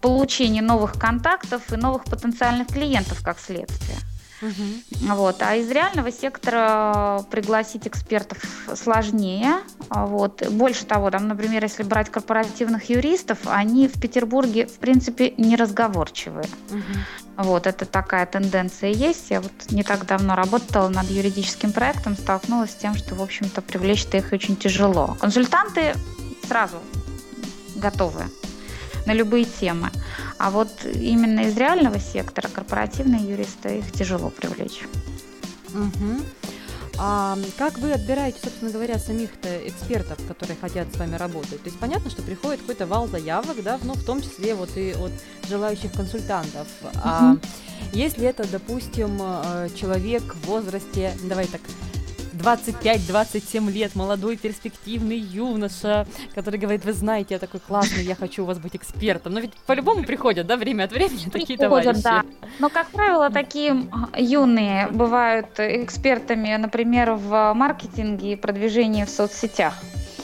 получения 0.00 0.62
новых 0.62 0.94
контактов 0.94 1.72
и 1.72 1.76
новых 1.76 2.04
потенциальных 2.04 2.68
клиентов 2.68 3.22
как 3.22 3.38
следствие. 3.40 3.98
Угу. 4.42 5.14
Вот. 5.14 5.42
А 5.42 5.56
из 5.56 5.70
реального 5.70 6.12
сектора 6.12 7.24
пригласить 7.30 7.86
экспертов 7.86 8.38
сложнее. 8.74 9.56
Вот. 9.88 10.46
Больше 10.50 10.84
того, 10.84 11.10
там, 11.10 11.28
например, 11.28 11.62
если 11.62 11.82
брать 11.82 12.10
корпоративных 12.10 12.90
юристов, 12.90 13.38
они 13.46 13.88
в 13.88 14.00
Петербурге, 14.00 14.66
в 14.66 14.78
принципе, 14.78 15.32
неразговорчивые. 15.36 16.48
Угу. 16.70 17.44
Вот, 17.44 17.66
это 17.66 17.84
такая 17.84 18.26
тенденция 18.26 18.90
есть. 18.90 19.30
Я 19.30 19.40
вот 19.40 19.52
не 19.70 19.82
так 19.82 20.06
давно 20.06 20.34
работала 20.34 20.88
над 20.88 21.10
юридическим 21.10 21.72
проектом, 21.72 22.16
столкнулась 22.16 22.70
с 22.70 22.76
тем, 22.76 22.94
что, 22.94 23.14
в 23.14 23.22
общем-то, 23.22 23.60
привлечь-то 23.60 24.16
их 24.16 24.32
очень 24.32 24.56
тяжело. 24.56 25.16
Консультанты 25.20 25.94
сразу 26.46 26.78
готовы 27.76 28.24
на 29.06 29.12
любые 29.12 29.44
темы. 29.44 29.90
А 30.38 30.50
вот 30.50 30.70
именно 30.84 31.40
из 31.40 31.56
реального 31.56 31.98
сектора 31.98 32.48
корпоративные 32.48 33.22
юристы 33.22 33.78
их 33.78 33.92
тяжело 33.92 34.30
привлечь. 34.30 34.82
Угу. 35.72 36.22
А 36.98 37.36
как 37.58 37.78
вы 37.78 37.92
отбираете, 37.92 38.38
собственно 38.42 38.70
говоря, 38.70 38.98
самих-то 38.98 39.68
экспертов, 39.68 40.18
которые 40.26 40.56
хотят 40.58 40.92
с 40.94 40.96
вами 40.96 41.16
работать? 41.16 41.62
То 41.62 41.66
есть 41.66 41.78
понятно, 41.78 42.10
что 42.10 42.22
приходит 42.22 42.60
какой-то 42.60 42.86
вал 42.86 43.06
заявок, 43.06 43.62
да, 43.62 43.78
но 43.82 43.94
в 43.94 44.02
том 44.04 44.22
числе 44.22 44.54
вот 44.54 44.70
и 44.76 44.92
от 44.92 45.12
желающих 45.48 45.92
консультантов. 45.92 46.66
Uh-huh. 46.82 47.00
А 47.02 47.36
если 47.92 48.26
это, 48.26 48.48
допустим, 48.48 49.18
э, 49.20 49.68
человек 49.74 50.22
в 50.22 50.46
возрасте, 50.46 51.12
давай 51.24 51.46
так, 51.46 51.60
25-27 52.46 53.72
лет, 53.72 53.96
молодой 53.96 54.36
перспективный 54.36 55.18
юноша, 55.18 56.06
который 56.34 56.60
говорит, 56.60 56.84
вы 56.84 56.92
знаете, 56.92 57.34
я 57.34 57.38
такой 57.40 57.58
классный, 57.58 58.04
я 58.04 58.14
хочу 58.14 58.44
у 58.44 58.46
вас 58.46 58.58
быть 58.58 58.76
экспертом. 58.76 59.32
Но 59.32 59.40
ведь 59.40 59.52
по-любому 59.66 60.04
приходят, 60.04 60.46
да, 60.46 60.56
время 60.56 60.84
от 60.84 60.92
времени 60.92 61.28
такие 61.32 61.58
товарищи. 61.58 62.02
Да. 62.02 62.24
Но, 62.60 62.68
как 62.68 62.90
правило, 62.90 63.30
такие 63.30 63.90
юные 64.16 64.86
бывают 64.88 65.58
экспертами, 65.58 66.54
например, 66.56 67.12
в 67.12 67.52
маркетинге 67.54 68.34
и 68.34 68.36
продвижении 68.36 69.04
в 69.04 69.10
соцсетях. 69.10 69.74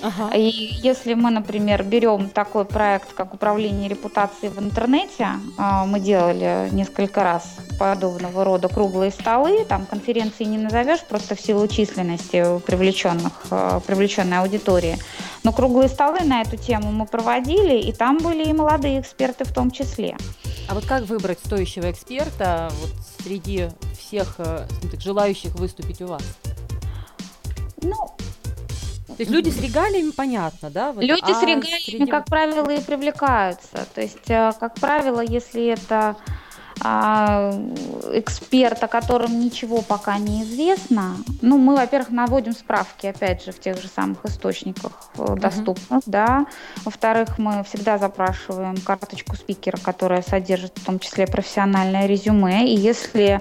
Ага. 0.03 0.35
И 0.37 0.43
если 0.83 1.15
мы, 1.15 1.31
например, 1.31 1.85
берем 1.85 2.29
такой 2.29 2.65
проект, 2.65 3.13
как 3.13 3.35
управление 3.35 3.89
репутацией 3.89 4.51
в 4.51 4.59
интернете, 4.59 5.29
а, 5.57 5.87
мы 5.87 6.01
делали 6.01 6.69
несколько 6.73 7.23
раз 7.23 7.57
подобного 7.79 8.45
рода 8.45 8.69
круглые 8.69 9.13
столы, 9.13 9.65
там 9.65 9.87
конференции 9.87 10.45
не 10.45 10.59
назовешь 10.59 11.05
просто 11.05 11.37
в 11.37 11.41
силу 11.41 11.69
численности 11.69 12.61
привлеченных, 12.67 13.33
а, 13.51 13.81
привлеченной 13.81 14.39
аудитории. 14.39 14.99
Но 15.45 15.53
круглые 15.53 15.89
столы 15.89 16.21
на 16.25 16.43
эту 16.43 16.57
тему 16.57 16.91
мы 16.91 17.07
проводили, 17.07 17.81
и 17.81 17.93
там 17.93 18.19
были 18.19 18.45
и 18.45 18.53
молодые 18.53 19.01
эксперты 19.01 19.45
в 19.45 19.53
том 19.53 19.71
числе. 19.71 20.17
А 20.69 20.75
вот 20.75 20.85
как 20.85 21.05
выбрать 21.05 21.39
стоящего 21.39 21.91
эксперта 21.91 22.71
вот 22.81 22.91
среди 23.23 23.69
всех 23.99 24.37
э, 24.39 24.67
так, 24.91 25.01
желающих 25.01 25.55
выступить 25.57 26.01
у 26.03 26.07
вас? 26.07 26.23
Ну, 27.83 27.97
то 29.25 29.35
есть 29.37 29.47
люди 29.47 29.51
с 29.51 29.61
регалиями, 29.63 30.11
понятно, 30.11 30.71
да? 30.71 30.93
Вот, 30.93 31.05
люди 31.05 31.31
а 31.31 31.35
с 31.35 31.43
регалиями, 31.43 31.81
среди... 31.85 32.07
как 32.07 32.25
правило, 32.25 32.71
и 32.71 32.81
привлекаются. 32.81 33.87
То 33.95 34.01
есть, 34.01 34.29
э, 34.29 34.53
как 34.59 34.75
правило, 34.75 35.21
если 35.21 35.67
это 35.67 36.17
эксперт, 36.81 38.83
о 38.83 38.89
котором 38.89 39.41
ничего 39.41 39.83
пока 39.83 40.19
не 40.19 40.43
известно. 40.43 41.17
Ну, 41.41 41.59
мы, 41.59 41.77
во-первых, 41.77 42.11
наводим 42.11 42.53
справки, 42.53 43.07
опять 43.07 43.45
же, 43.45 43.53
в 43.53 43.61
тех 43.61 43.81
же 43.81 43.89
самых 43.89 44.25
источниках 44.25 45.11
uh-huh. 45.17 45.39
доступных, 45.39 46.03
да. 46.07 46.47
Во-вторых, 46.85 47.39
мы 47.39 47.63
всегда 47.65 47.99
запрашиваем 47.99 48.77
карточку 48.79 49.37
спикера, 49.37 49.77
которая 49.77 50.23
содержит 50.23 50.73
в 50.77 50.85
том 50.85 50.99
числе 50.99 51.27
профессиональное 51.27 52.07
резюме. 52.07 52.69
И 52.69 52.77
если 52.77 53.41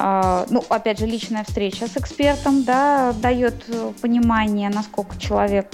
а, 0.00 0.46
ну, 0.48 0.64
опять 0.68 1.00
же, 1.00 1.06
личная 1.06 1.42
встреча 1.42 1.88
с 1.88 1.96
экспертом, 1.96 2.62
да, 2.62 3.12
дает 3.14 3.64
понимание, 4.00 4.70
насколько 4.70 5.18
человек 5.18 5.70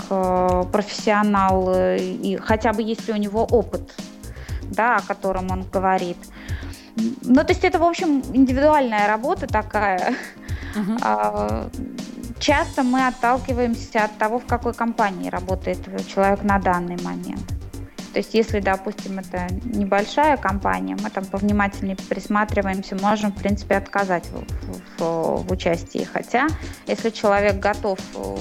профессионал, 0.73 1.71
и 1.77 2.39
хотя 2.43 2.73
бы 2.73 2.83
если 2.83 3.13
у 3.13 3.17
него 3.17 3.45
опыт, 3.45 3.93
да, 4.63 4.97
о 4.97 5.03
котором 5.03 5.51
он 5.51 5.67
говорит. 5.71 6.17
Ну, 6.97 7.43
то 7.43 7.49
есть 7.49 7.65
это, 7.65 7.79
в 7.79 7.83
общем, 7.83 8.23
индивидуальная 8.33 9.09
работа 9.09 9.47
такая. 9.47 10.15
Uh-huh. 10.75 11.71
Часто 12.39 12.83
мы 12.83 13.07
отталкиваемся 13.07 14.05
от 14.05 14.19
того, 14.19 14.39
в 14.39 14.47
какой 14.47 14.75
компании 14.75 15.31
работает 15.31 15.79
человек 16.07 16.43
на 16.43 16.59
данный 16.59 17.01
момент. 17.03 17.47
То 18.13 18.19
есть, 18.19 18.35
если, 18.35 18.61
допустим, 18.61 19.19
это 19.19 19.49
небольшая 19.65 20.37
компания, 20.37 20.97
мы 21.01 21.11
там 21.11 21.25
повнимательнее 21.25 21.97
присматриваемся, 21.97 22.95
можем, 22.95 23.33
в 23.33 23.37
принципе, 23.37 23.75
отказать 23.77 24.25
в, 24.29 24.99
в, 24.99 25.43
в 25.43 25.51
участии. 25.51 26.07
Хотя, 26.13 26.47
если 26.87 27.11
человек 27.11 27.59
готов 27.59 27.99
э, 28.15 28.37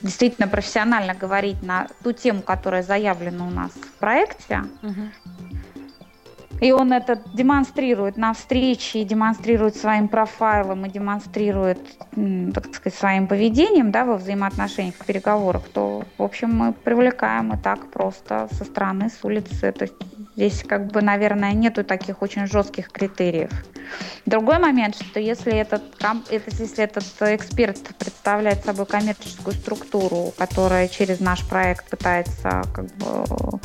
действительно 0.00 0.48
профессионально 0.48 1.14
говорить 1.14 1.62
на 1.62 1.88
ту 2.02 2.12
тему, 2.12 2.40
которая 2.40 2.82
заявлена 2.82 3.46
у 3.46 3.50
нас 3.50 3.72
в 3.72 3.98
проекте, 3.98 4.64
uh-huh. 4.82 5.10
И 6.60 6.72
он 6.72 6.92
это 6.92 7.20
демонстрирует 7.34 8.16
на 8.16 8.32
встрече, 8.32 9.04
демонстрирует 9.04 9.76
своим 9.76 10.08
профайлом 10.08 10.86
и 10.86 10.90
демонстрирует, 10.90 11.78
так 12.54 12.74
сказать, 12.74 12.98
своим 12.98 13.26
поведением 13.26 13.90
да, 13.90 14.04
во 14.04 14.16
взаимоотношениях, 14.16 14.94
в 14.94 15.04
переговорах, 15.04 15.62
то, 15.72 16.04
в 16.18 16.22
общем, 16.22 16.54
мы 16.54 16.72
привлекаем 16.72 17.52
и 17.52 17.56
так 17.58 17.90
просто 17.90 18.48
со 18.52 18.64
стороны, 18.64 19.10
с 19.10 19.24
улицы. 19.24 19.72
То 19.72 19.84
есть 19.84 19.94
здесь, 20.34 20.64
как 20.64 20.86
бы, 20.92 21.02
наверное, 21.02 21.52
нету 21.52 21.84
таких 21.84 22.22
очень 22.22 22.46
жестких 22.46 22.90
критериев. 22.90 23.50
Другой 24.24 24.58
момент, 24.58 24.96
что 24.96 25.20
если 25.20 25.52
этот, 25.52 25.82
если 26.30 26.82
этот 26.82 27.04
эксперт 27.20 27.78
представляет 27.98 28.64
собой 28.64 28.86
коммерческую 28.86 29.54
структуру, 29.54 30.32
которая 30.36 30.88
через 30.88 31.20
наш 31.20 31.46
проект 31.46 31.88
пытается 31.88 32.62
как 32.74 32.86
бы 32.96 33.60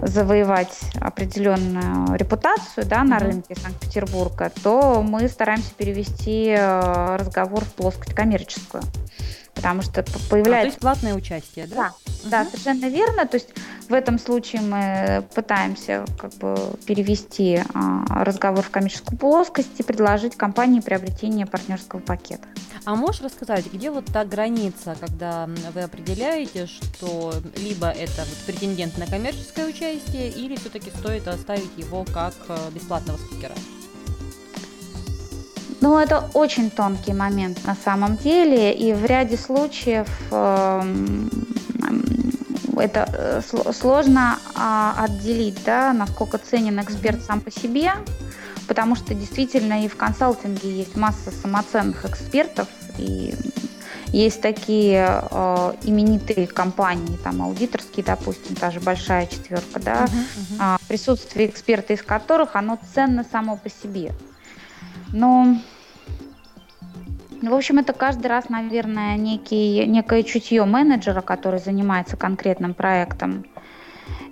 завоевать 0.00 0.78
определенную 1.00 2.16
репутацию 2.16 2.86
да, 2.86 3.04
на 3.04 3.16
mm-hmm. 3.16 3.22
рынке 3.22 3.54
Санкт-Петербурга, 3.56 4.50
то 4.62 5.02
мы 5.02 5.28
стараемся 5.28 5.74
перевести 5.74 6.54
э, 6.56 7.16
разговор 7.16 7.64
в 7.64 7.72
плоскость 7.74 8.14
коммерческую. 8.14 8.82
Потому 9.54 9.82
что 9.82 10.04
появляется... 10.30 10.50
А, 10.50 10.60
то 10.60 10.66
есть 10.66 10.78
платное 10.78 11.14
участие, 11.14 11.66
да? 11.66 11.76
Да, 11.76 11.86
угу. 11.88 12.30
да, 12.30 12.44
совершенно 12.44 12.88
верно. 12.88 13.26
То 13.26 13.36
есть 13.36 13.50
в 13.88 13.92
этом 13.92 14.18
случае 14.18 14.62
мы 14.62 15.24
пытаемся 15.34 16.04
как 16.18 16.32
бы 16.34 16.56
перевести 16.86 17.60
а, 17.74 18.24
разговор 18.24 18.64
в 18.64 18.70
коммерческую 18.70 19.18
плоскость 19.18 19.78
и 19.78 19.82
предложить 19.82 20.36
компании 20.36 20.80
приобретение 20.80 21.46
партнерского 21.46 22.00
пакета. 22.00 22.46
А 22.84 22.96
можешь 22.96 23.20
рассказать, 23.20 23.72
где 23.72 23.90
вот 23.90 24.06
та 24.06 24.24
граница, 24.24 24.96
когда 24.98 25.48
вы 25.72 25.82
определяете, 25.82 26.66
что 26.66 27.34
либо 27.56 27.88
это 27.88 28.22
вот 28.22 28.38
претендент 28.46 28.98
на 28.98 29.06
коммерческое 29.06 29.68
участие, 29.68 30.30
или 30.30 30.56
все-таки 30.56 30.90
стоит 30.90 31.28
оставить 31.28 31.70
его 31.76 32.04
как 32.12 32.34
э, 32.48 32.56
бесплатного 32.74 33.18
спикера? 33.18 33.54
Ну, 35.82 35.98
это 35.98 36.30
очень 36.32 36.70
тонкий 36.70 37.12
момент 37.12 37.66
на 37.66 37.74
самом 37.74 38.16
деле, 38.16 38.72
и 38.72 38.92
в 38.92 39.04
ряде 39.04 39.36
случаев 39.36 40.06
эм, 40.30 41.28
это 42.78 43.08
э, 43.12 43.72
сложно 43.72 44.38
а, 44.54 44.94
отделить, 44.96 45.64
да, 45.64 45.92
насколько 45.92 46.38
ценен 46.38 46.80
эксперт 46.80 47.20
сам 47.24 47.40
по 47.40 47.50
себе, 47.50 47.90
потому 48.68 48.94
что 48.94 49.12
действительно 49.12 49.84
и 49.84 49.88
в 49.88 49.96
консалтинге 49.96 50.70
есть 50.70 50.96
масса 50.96 51.32
самоценных 51.32 52.04
экспертов, 52.04 52.68
и 52.98 53.34
есть 54.12 54.40
такие 54.40 55.24
э, 55.32 55.72
именитые 55.82 56.46
компании, 56.46 57.16
там 57.24 57.42
аудиторские, 57.42 58.04
допустим, 58.04 58.54
та 58.54 58.70
же 58.70 58.78
большая 58.78 59.26
четверка, 59.26 59.80
да, 59.80 60.04
uh-huh, 60.04 60.58
uh-huh. 60.60 60.80
Присутствие 60.86 61.48
эксперта 61.48 61.92
из 61.92 62.02
которых 62.02 62.54
оно 62.54 62.78
ценно 62.94 63.24
само 63.24 63.56
по 63.56 63.68
себе. 63.68 64.12
Но 65.12 65.56
в 67.50 67.54
общем, 67.54 67.78
это 67.78 67.92
каждый 67.92 68.28
раз, 68.28 68.48
наверное, 68.48 69.16
некий, 69.16 69.84
некое 69.86 70.22
чутье 70.22 70.64
менеджера, 70.64 71.20
который 71.20 71.58
занимается 71.58 72.16
конкретным 72.16 72.74
проектом. 72.74 73.44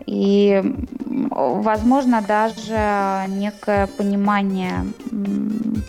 И, 0.06 0.62
возможно, 1.04 2.22
даже 2.22 3.26
некое 3.28 3.86
понимание 3.86 4.84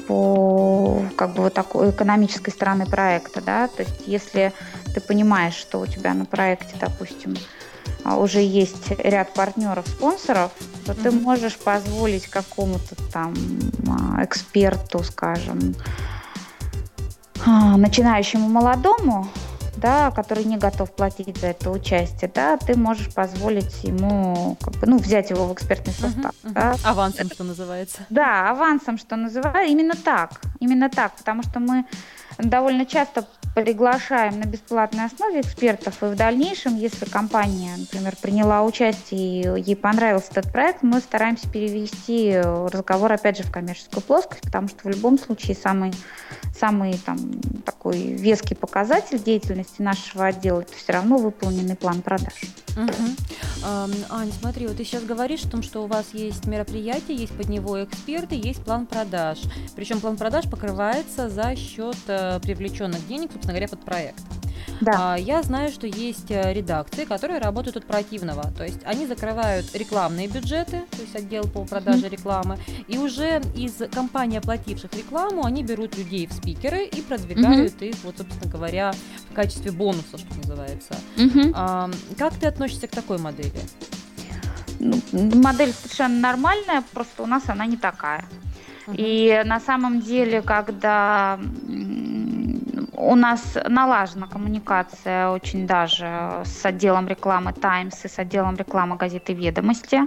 по 0.07 1.01
как 1.15 1.33
бы 1.33 1.43
вот 1.43 1.53
такой 1.53 1.91
экономической 1.91 2.51
стороны 2.51 2.85
проекта, 2.85 3.41
да, 3.41 3.67
то 3.67 3.83
есть 3.83 4.03
если 4.05 4.53
ты 4.93 5.01
понимаешь, 5.01 5.55
что 5.55 5.79
у 5.79 5.87
тебя 5.87 6.13
на 6.13 6.25
проекте, 6.25 6.75
допустим, 6.79 7.35
уже 8.05 8.41
есть 8.41 8.91
ряд 8.99 9.33
партнеров, 9.33 9.87
спонсоров, 9.87 10.51
то 10.85 10.91
mm-hmm. 10.91 11.03
ты 11.03 11.11
можешь 11.11 11.57
позволить 11.57 12.27
какому-то 12.27 12.95
там 13.11 13.33
а, 13.87 14.23
эксперту, 14.23 15.03
скажем, 15.03 15.75
а, 15.79 16.20
начинающему 17.45 18.47
молодому, 18.49 19.27
да, 19.77 20.11
который 20.11 20.43
не 20.43 20.57
готов 20.57 20.91
платить 20.91 21.37
за 21.37 21.47
это 21.47 21.71
участие, 21.71 22.31
да, 22.33 22.57
ты 22.57 22.77
можешь 22.77 23.13
позволить 23.13 23.83
ему, 23.83 24.57
как 24.61 24.75
бы, 24.75 24.87
ну, 24.87 24.97
взять 24.97 25.31
его 25.31 25.47
в 25.47 25.53
экспертный 25.53 25.93
состав. 25.93 26.35
Uh-huh, 26.43 26.49
uh-huh. 26.49 26.53
Да. 26.53 26.75
Авансом, 26.83 27.29
что 27.31 27.43
называется. 27.43 27.97
Да, 28.09 28.49
авансом, 28.51 28.97
что 28.97 29.15
называется. 29.15 29.71
Именно 29.71 29.95
так, 29.95 30.41
именно 30.59 30.89
так, 30.89 31.15
потому 31.15 31.41
что 31.41 31.59
мы 31.59 31.85
довольно 32.37 32.85
часто 32.85 33.25
приглашаем 33.55 34.39
на 34.39 34.45
бесплатной 34.45 35.05
основе 35.05 35.41
экспертов, 35.41 36.01
и 36.01 36.05
в 36.05 36.15
дальнейшем, 36.15 36.77
если 36.77 37.05
компания, 37.05 37.75
например, 37.77 38.15
приняла 38.21 38.63
участие 38.63 39.57
и 39.57 39.61
ей 39.61 39.75
понравился 39.75 40.27
этот 40.31 40.51
проект, 40.53 40.83
мы 40.83 41.01
стараемся 41.01 41.49
перевести 41.49 42.39
разговор, 42.39 43.11
опять 43.11 43.37
же, 43.37 43.43
в 43.43 43.51
коммерческую 43.51 44.03
плоскость, 44.03 44.43
потому 44.43 44.69
что 44.69 44.77
в 44.83 44.85
любом 44.85 45.19
случае 45.19 45.57
самый, 45.57 45.91
самый 46.61 46.93
там, 46.93 47.17
такой 47.65 47.97
веский 47.97 48.53
показатель 48.53 49.17
деятельности 49.17 49.81
нашего 49.81 50.27
отдела– 50.27 50.61
это 50.61 50.73
все 50.77 50.93
равно 50.93 51.17
выполненный 51.17 51.75
план 51.75 52.03
продаж. 52.03 52.33
Угу. 52.77 53.65
Ань, 54.11 54.31
смотри, 54.39 54.67
вот 54.67 54.77
ты 54.77 54.85
сейчас 54.85 55.03
говоришь 55.03 55.43
о 55.43 55.49
том, 55.49 55.63
что 55.63 55.83
у 55.83 55.87
вас 55.87 56.13
есть 56.13 56.45
мероприятие, 56.45 57.17
есть 57.17 57.35
под 57.35 57.49
него 57.49 57.83
эксперты, 57.83 58.35
есть 58.35 58.63
план 58.63 58.85
продаж. 58.85 59.39
Причем 59.75 59.99
план 59.99 60.17
продаж 60.17 60.47
покрывается 60.49 61.29
за 61.29 61.55
счет 61.55 61.97
э, 62.07 62.39
привлеченных 62.41 63.07
денег, 63.07 63.31
собственно 63.31 63.53
говоря, 63.53 63.67
под 63.67 63.83
проект. 63.83 64.21
Да. 64.81 65.13
А, 65.13 65.15
я 65.15 65.43
знаю, 65.43 65.71
что 65.71 65.87
есть 65.87 66.31
э, 66.31 66.53
редакции, 66.53 67.05
которые 67.05 67.39
работают 67.39 67.77
от 67.77 67.85
противного. 67.85 68.51
То 68.57 68.63
есть 68.63 68.79
они 68.85 69.05
закрывают 69.05 69.73
рекламные 69.75 70.27
бюджеты, 70.27 70.83
то 70.89 71.01
есть 71.01 71.15
отдел 71.15 71.43
по 71.43 71.65
продаже 71.65 72.09
рекламы, 72.09 72.57
и 72.87 72.97
уже 72.97 73.41
из 73.55 73.73
компаний, 73.91 74.37
оплативших 74.37 74.93
рекламу, 74.93 75.45
они 75.45 75.63
берут 75.63 75.97
людей 75.97 76.27
в 76.27 76.33
спикеры 76.33 76.85
и 76.85 77.01
продвигают 77.01 77.73
mm-hmm. 77.73 77.89
их, 77.89 77.95
вот, 78.03 78.17
собственно 78.17 78.51
говоря, 78.51 78.91
в 79.29 79.33
качестве 79.33 79.71
бонуса, 79.71 80.17
что 80.17 80.35
называется. 80.35 80.95
Mm-hmm. 81.17 81.51
А, 81.55 81.89
как 82.17 82.33
ты 82.35 82.47
относишься 82.47 82.87
к 82.87 82.91
такой 82.91 83.17
модели? 83.17 83.51
Ну, 84.79 84.99
модель 85.11 85.73
совершенно 85.73 86.19
нормальная, 86.19 86.83
просто 86.91 87.21
у 87.21 87.27
нас 87.27 87.43
она 87.47 87.67
не 87.67 87.77
такая. 87.77 88.25
Uh-huh. 88.87 88.95
И 88.97 89.43
на 89.45 89.59
самом 89.59 90.01
деле, 90.01 90.41
когда 90.41 91.39
у 93.01 93.15
нас 93.15 93.57
налажена 93.67 94.27
коммуникация 94.27 95.29
очень 95.29 95.65
даже 95.65 96.43
с 96.45 96.63
отделом 96.63 97.07
рекламы 97.07 97.51
Times 97.51 98.05
и 98.05 98.07
с 98.07 98.19
отделом 98.19 98.55
рекламы 98.55 98.95
газеты 98.95 99.33
«Ведомости». 99.33 100.01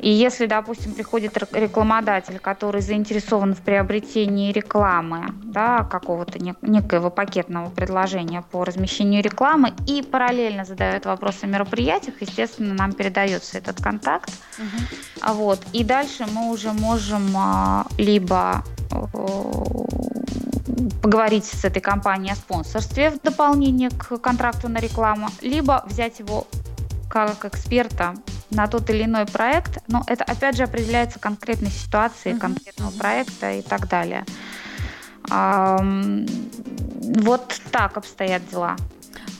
И 0.00 0.10
если, 0.10 0.46
допустим, 0.46 0.92
приходит 0.92 1.36
рекламодатель, 1.54 2.38
который 2.38 2.82
заинтересован 2.82 3.54
в 3.54 3.62
приобретении 3.62 4.52
рекламы, 4.52 5.28
да, 5.44 5.84
какого-то 5.84 6.38
некоего 6.62 7.10
пакетного 7.10 7.70
предложения 7.70 8.42
по 8.42 8.64
размещению 8.64 9.22
рекламы 9.22 9.72
и 9.86 10.02
параллельно 10.02 10.64
задает 10.64 11.06
вопросы 11.06 11.44
о 11.44 11.46
мероприятиях, 11.46 12.20
естественно, 12.20 12.74
нам 12.74 12.92
передается 12.92 13.56
этот 13.58 13.82
контакт. 13.82 14.30
Угу. 14.58 15.34
Вот. 15.34 15.60
И 15.72 15.84
дальше 15.84 16.26
мы 16.30 16.50
уже 16.50 16.72
можем 16.72 17.22
а, 17.36 17.86
либо 17.96 18.62
поговорить 21.02 21.44
с 21.44 21.64
этой 21.64 21.80
компанией 21.80 22.32
о 22.32 22.36
спонсорстве 22.36 23.10
в 23.10 23.20
дополнение 23.22 23.90
к 23.90 24.18
контракту 24.18 24.68
на 24.68 24.78
рекламу, 24.78 25.28
либо 25.40 25.84
взять 25.86 26.18
его 26.18 26.46
как 27.08 27.44
эксперта 27.44 28.14
на 28.50 28.66
тот 28.66 28.90
или 28.90 29.04
иной 29.04 29.26
проект, 29.26 29.78
но 29.88 30.02
это 30.06 30.24
опять 30.24 30.56
же 30.56 30.64
определяется 30.64 31.18
конкретной 31.18 31.70
ситуацией, 31.70 32.38
конкретного 32.38 32.90
проекта 32.90 33.52
и 33.52 33.62
так 33.62 33.88
далее. 33.88 34.24
Вот 37.20 37.60
так 37.70 37.96
обстоят 37.96 38.48
дела. 38.50 38.76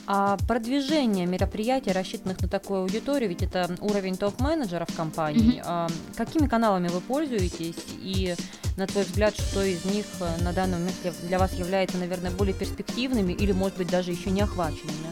А 0.09 0.37
продвижение 0.47 1.25
мероприятий, 1.25 1.91
рассчитанных 1.91 2.39
на 2.41 2.47
такую 2.47 2.83
аудиторию, 2.83 3.27
ведь 3.27 3.43
это 3.43 3.75
уровень 3.81 4.15
топ-менеджеров 4.15 4.87
компании. 4.95 5.57
Mm-hmm. 5.57 5.63
А, 5.65 5.87
какими 6.15 6.47
каналами 6.47 6.87
вы 6.87 7.01
пользуетесь 7.01 7.75
и, 8.01 8.33
на 8.77 8.87
твой 8.87 9.03
взгляд, 9.03 9.35
что 9.35 9.61
из 9.61 9.83
них 9.83 10.05
э, 10.21 10.41
на 10.43 10.53
данный 10.53 10.77
момент 10.77 10.95
для 11.23 11.37
вас 11.37 11.51
является, 11.53 11.97
наверное, 11.97 12.31
более 12.31 12.53
перспективными 12.53 13.33
или, 13.33 13.51
может 13.51 13.77
быть, 13.77 13.89
даже 13.89 14.11
еще 14.11 14.29
не 14.29 14.41
охваченными? 14.41 15.11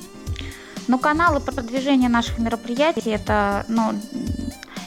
Ну, 0.87 0.97
каналы 0.97 1.41
продвижения 1.41 2.07
наших 2.07 2.39
мероприятий, 2.39 3.09
это, 3.09 3.65
ну, 3.67 3.91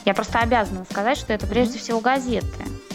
я 0.05 0.15
просто 0.15 0.39
обязана 0.39 0.85
сказать, 0.89 1.19
что 1.19 1.33
это 1.33 1.45
прежде 1.45 1.77
всего 1.77 1.99
газеты. 1.99 2.47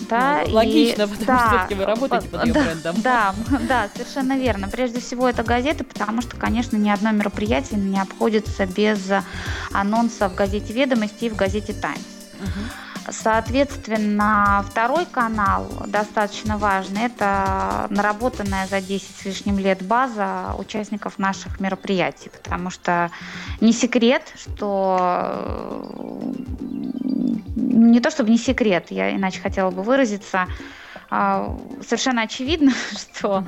Да, 0.08 0.44
ну, 0.46 0.54
логично, 0.54 1.02
и, 1.02 1.06
потому 1.08 1.24
да, 1.24 1.38
что 1.38 1.48
все-таки 1.48 1.74
вы 1.74 1.84
работаете 1.84 2.28
под 2.28 2.44
ее 2.44 2.52
да, 2.52 2.62
брендом. 2.64 3.02
Да, 3.02 3.34
да, 3.68 3.88
совершенно 3.94 4.38
верно. 4.38 4.68
Прежде 4.68 5.00
всего 5.00 5.28
это 5.28 5.42
газеты, 5.42 5.84
потому 5.84 6.22
что, 6.22 6.36
конечно, 6.36 6.76
ни 6.76 6.90
одно 6.90 7.10
мероприятие 7.12 7.80
не 7.80 8.00
обходится 8.00 8.66
без 8.66 9.10
анонса 9.72 10.28
в 10.28 10.34
газете 10.34 10.72
«Ведомости» 10.72 11.26
и 11.26 11.30
в 11.30 11.36
газете 11.36 11.72
«Таймс». 11.72 12.00
Угу. 12.40 12.83
Соответственно, 13.08 14.64
второй 14.68 15.06
канал 15.06 15.66
достаточно 15.87 16.56
важный. 16.56 17.02
Это 17.02 17.87
наработанная 17.90 18.66
за 18.66 18.80
10 18.80 19.16
с 19.16 19.25
лишним 19.25 19.58
лет 19.58 19.82
база 19.82 20.54
участников 20.58 21.18
наших 21.18 21.61
мероприятий. 21.61 22.30
Потому 22.30 22.70
что 22.70 23.11
не 23.61 23.73
секрет, 23.73 24.23
что 24.37 26.32
не 27.56 28.00
то 28.00 28.11
чтобы 28.11 28.30
не 28.30 28.38
секрет, 28.38 28.87
я 28.90 29.14
иначе 29.14 29.40
хотела 29.40 29.70
бы 29.70 29.82
выразиться, 29.82 30.46
а, 31.11 31.56
совершенно 31.87 32.23
очевидно, 32.23 32.73
что 32.92 33.44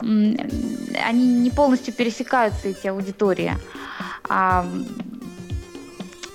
они 0.00 1.40
не 1.40 1.50
полностью 1.50 1.94
пересекаются, 1.94 2.68
эти 2.68 2.86
аудитории. 2.86 3.56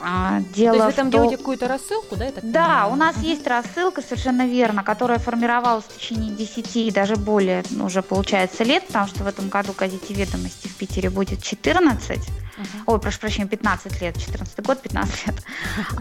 А, 0.06 0.42
дело 0.54 0.78
То 0.78 0.84
есть 0.86 0.98
вы 0.98 1.02
там 1.02 1.12
делаете 1.12 1.38
какую-то 1.38 1.68
рассылку, 1.70 2.18
да? 2.18 2.28
да, 2.42 2.88
у 2.88 2.96
нас 2.96 3.16
uh-huh. 3.16 3.26
есть 3.26 3.48
рассылка, 3.48 4.02
совершенно 4.02 4.46
верно, 4.46 4.84
которая 4.84 5.18
формировалась 5.18 5.86
в 5.86 5.98
течение 5.98 6.32
10 6.32 6.76
и 6.76 6.92
даже 6.92 7.16
более, 7.16 7.64
ну, 7.70 7.86
уже 7.86 8.02
получается, 8.02 8.66
лет, 8.66 8.86
потому 8.88 9.08
что 9.08 9.24
в 9.24 9.28
этом 9.28 9.48
году 9.48 9.74
газете 9.78 10.14
«Ведомости» 10.14 10.68
в 10.68 10.76
Питере 10.76 11.10
будет 11.10 11.42
14. 11.42 12.18
Uh-huh. 12.18 12.66
Ой, 12.86 13.00
прошу 13.00 13.20
прощения, 13.22 13.48
15 13.48 14.02
лет, 14.02 14.20
14 14.20 14.60
год, 14.66 14.82
15 14.82 15.28
лет. 15.28 15.36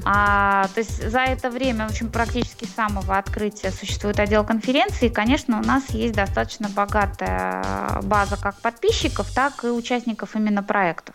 А, 0.05 0.67
то 0.75 0.81
есть 0.81 1.09
за 1.09 1.21
это 1.21 1.49
время, 1.49 1.87
в 1.87 1.91
общем, 1.93 2.11
практически 2.11 2.65
с 2.65 2.75
самого 2.75 3.17
открытия 3.17 3.71
существует 3.71 4.19
отдел 4.19 4.45
конференции, 4.45 5.07
и, 5.07 5.11
конечно, 5.11 5.61
у 5.61 5.65
нас 5.65 5.91
есть 5.91 6.15
достаточно 6.15 6.69
богатая 6.69 8.01
база 8.03 8.37
как 8.37 8.57
подписчиков, 8.57 9.33
так 9.33 9.63
и 9.65 9.69
участников 9.69 10.35
именно 10.35 10.63
проектов. 10.63 11.15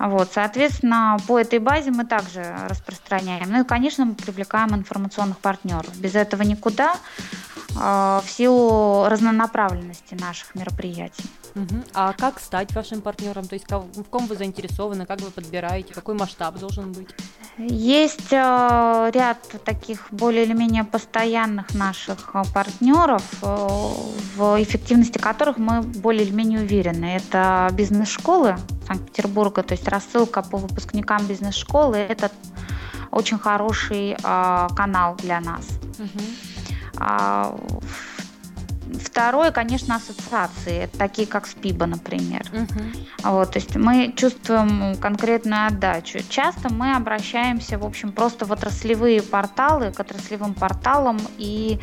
Вот, 0.00 0.30
соответственно, 0.32 1.18
по 1.28 1.38
этой 1.38 1.58
базе 1.58 1.90
мы 1.90 2.06
также 2.06 2.42
распространяем. 2.68 3.50
Ну 3.50 3.60
и, 3.60 3.64
конечно, 3.66 4.06
мы 4.06 4.14
привлекаем 4.14 4.74
информационных 4.74 5.38
партнеров. 5.38 5.94
Без 5.98 6.14
этого 6.14 6.42
никуда 6.42 6.96
в 7.74 8.24
силу 8.26 9.06
разнонаправленности 9.08 10.14
наших 10.14 10.54
мероприятий. 10.54 11.24
Угу. 11.54 11.82
А 11.94 12.12
как 12.12 12.40
стать 12.40 12.74
вашим 12.74 13.00
партнером? 13.00 13.46
То 13.46 13.54
есть 13.54 13.66
в 13.70 14.04
ком 14.04 14.26
вы 14.26 14.36
заинтересованы, 14.36 15.06
как 15.06 15.20
вы 15.20 15.30
подбираете, 15.30 15.94
какой 15.94 16.14
масштаб 16.14 16.58
должен 16.58 16.92
быть? 16.92 17.08
Есть 17.68 18.32
э, 18.32 19.10
ряд 19.12 19.38
таких 19.64 20.06
более 20.10 20.44
или 20.44 20.54
менее 20.54 20.84
постоянных 20.84 21.74
наших 21.74 22.30
э, 22.34 22.42
партнеров, 22.54 23.22
э, 23.42 23.46
в 24.36 24.62
эффективности 24.62 25.18
которых 25.18 25.58
мы 25.58 25.82
более 25.82 26.24
или 26.24 26.32
менее 26.32 26.60
уверены. 26.60 27.16
Это 27.16 27.68
бизнес-школы 27.72 28.56
Санкт-Петербурга, 28.86 29.62
то 29.62 29.74
есть 29.74 29.86
рассылка 29.88 30.42
по 30.42 30.56
выпускникам 30.56 31.26
бизнес-школы. 31.26 31.98
Это 31.98 32.30
очень 33.10 33.38
хороший 33.38 34.16
канал 34.22 35.16
для 35.16 35.40
нас. 35.40 35.66
Угу. 35.98 36.22
Второе, 39.04 39.52
конечно, 39.52 39.96
ассоциации, 39.96 40.88
такие 40.98 41.26
как 41.26 41.46
СПИБа, 41.46 41.86
например. 41.86 42.42
Угу. 42.52 43.30
Вот, 43.30 43.52
то 43.52 43.58
есть 43.58 43.76
мы 43.76 44.12
чувствуем 44.16 44.96
конкретную 44.96 45.66
отдачу. 45.66 46.18
Часто 46.28 46.72
мы 46.72 46.94
обращаемся, 46.96 47.78
в 47.78 47.84
общем, 47.84 48.12
просто 48.12 48.46
в 48.46 48.52
отраслевые 48.52 49.22
порталы, 49.22 49.92
к 49.92 50.00
отраслевым 50.00 50.54
порталам 50.54 51.18
и 51.38 51.78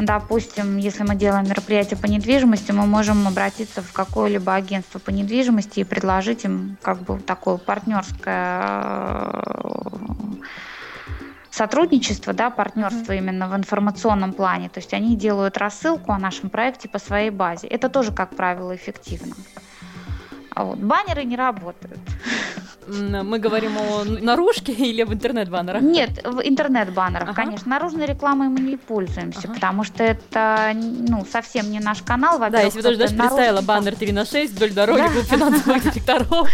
Допустим, 0.00 0.76
если 0.76 1.02
мы 1.02 1.16
делаем 1.16 1.48
мероприятие 1.48 1.98
по 1.98 2.06
недвижимости, 2.06 2.70
мы 2.70 2.86
можем 2.86 3.26
обратиться 3.26 3.82
в 3.82 3.92
какое-либо 3.92 4.54
агентство 4.54 5.00
по 5.00 5.10
недвижимости 5.10 5.80
и 5.80 5.84
предложить 5.84 6.44
им 6.44 6.76
как 6.82 7.02
бы 7.02 7.18
такое 7.18 7.56
партнерское 7.56 9.42
сотрудничество, 11.50 12.32
да, 12.32 12.50
партнерство 12.50 13.12
mm-hmm. 13.12 13.18
именно 13.18 13.48
в 13.48 13.56
информационном 13.56 14.32
плане. 14.32 14.68
То 14.68 14.80
есть 14.80 14.94
они 14.94 15.16
делают 15.16 15.56
рассылку 15.56 16.12
о 16.12 16.18
нашем 16.18 16.50
проекте 16.50 16.88
по 16.88 16.98
своей 16.98 17.30
базе. 17.30 17.66
Это 17.66 17.88
тоже, 17.88 18.12
как 18.12 18.36
правило, 18.36 18.74
эффективно. 18.74 19.34
А 20.50 20.64
вот 20.64 20.78
баннеры 20.78 21.24
не 21.24 21.36
работают. 21.36 22.00
Мы 22.88 23.38
говорим 23.38 23.76
о 23.76 24.04
наружке 24.04 24.72
или 24.72 25.02
в 25.02 25.12
интернет-баннерах? 25.12 25.82
Нет, 25.82 26.24
в 26.24 26.40
интернет-баннерах, 26.40 27.30
ага. 27.30 27.42
конечно. 27.42 27.68
Наружной 27.68 28.06
рекламой 28.06 28.48
мы 28.48 28.60
не 28.60 28.76
пользуемся, 28.76 29.42
ага. 29.44 29.54
потому 29.54 29.84
что 29.84 30.02
это 30.02 30.72
ну, 30.74 31.26
совсем 31.30 31.70
не 31.70 31.80
наш 31.80 32.02
канал. 32.02 32.38
Да, 32.38 32.60
если 32.60 32.78
вы 32.78 32.82
тоже 32.82 32.98
даже 32.98 33.14
наружный... 33.14 33.36
представила 33.36 33.62
баннер 33.62 33.94
3 33.94 34.12
на 34.12 34.24
6 34.24 34.54
вдоль 34.54 34.72
дороги, 34.72 35.00
да. 35.00 35.22
финансовых 35.22 35.82
директоров. 35.82 36.28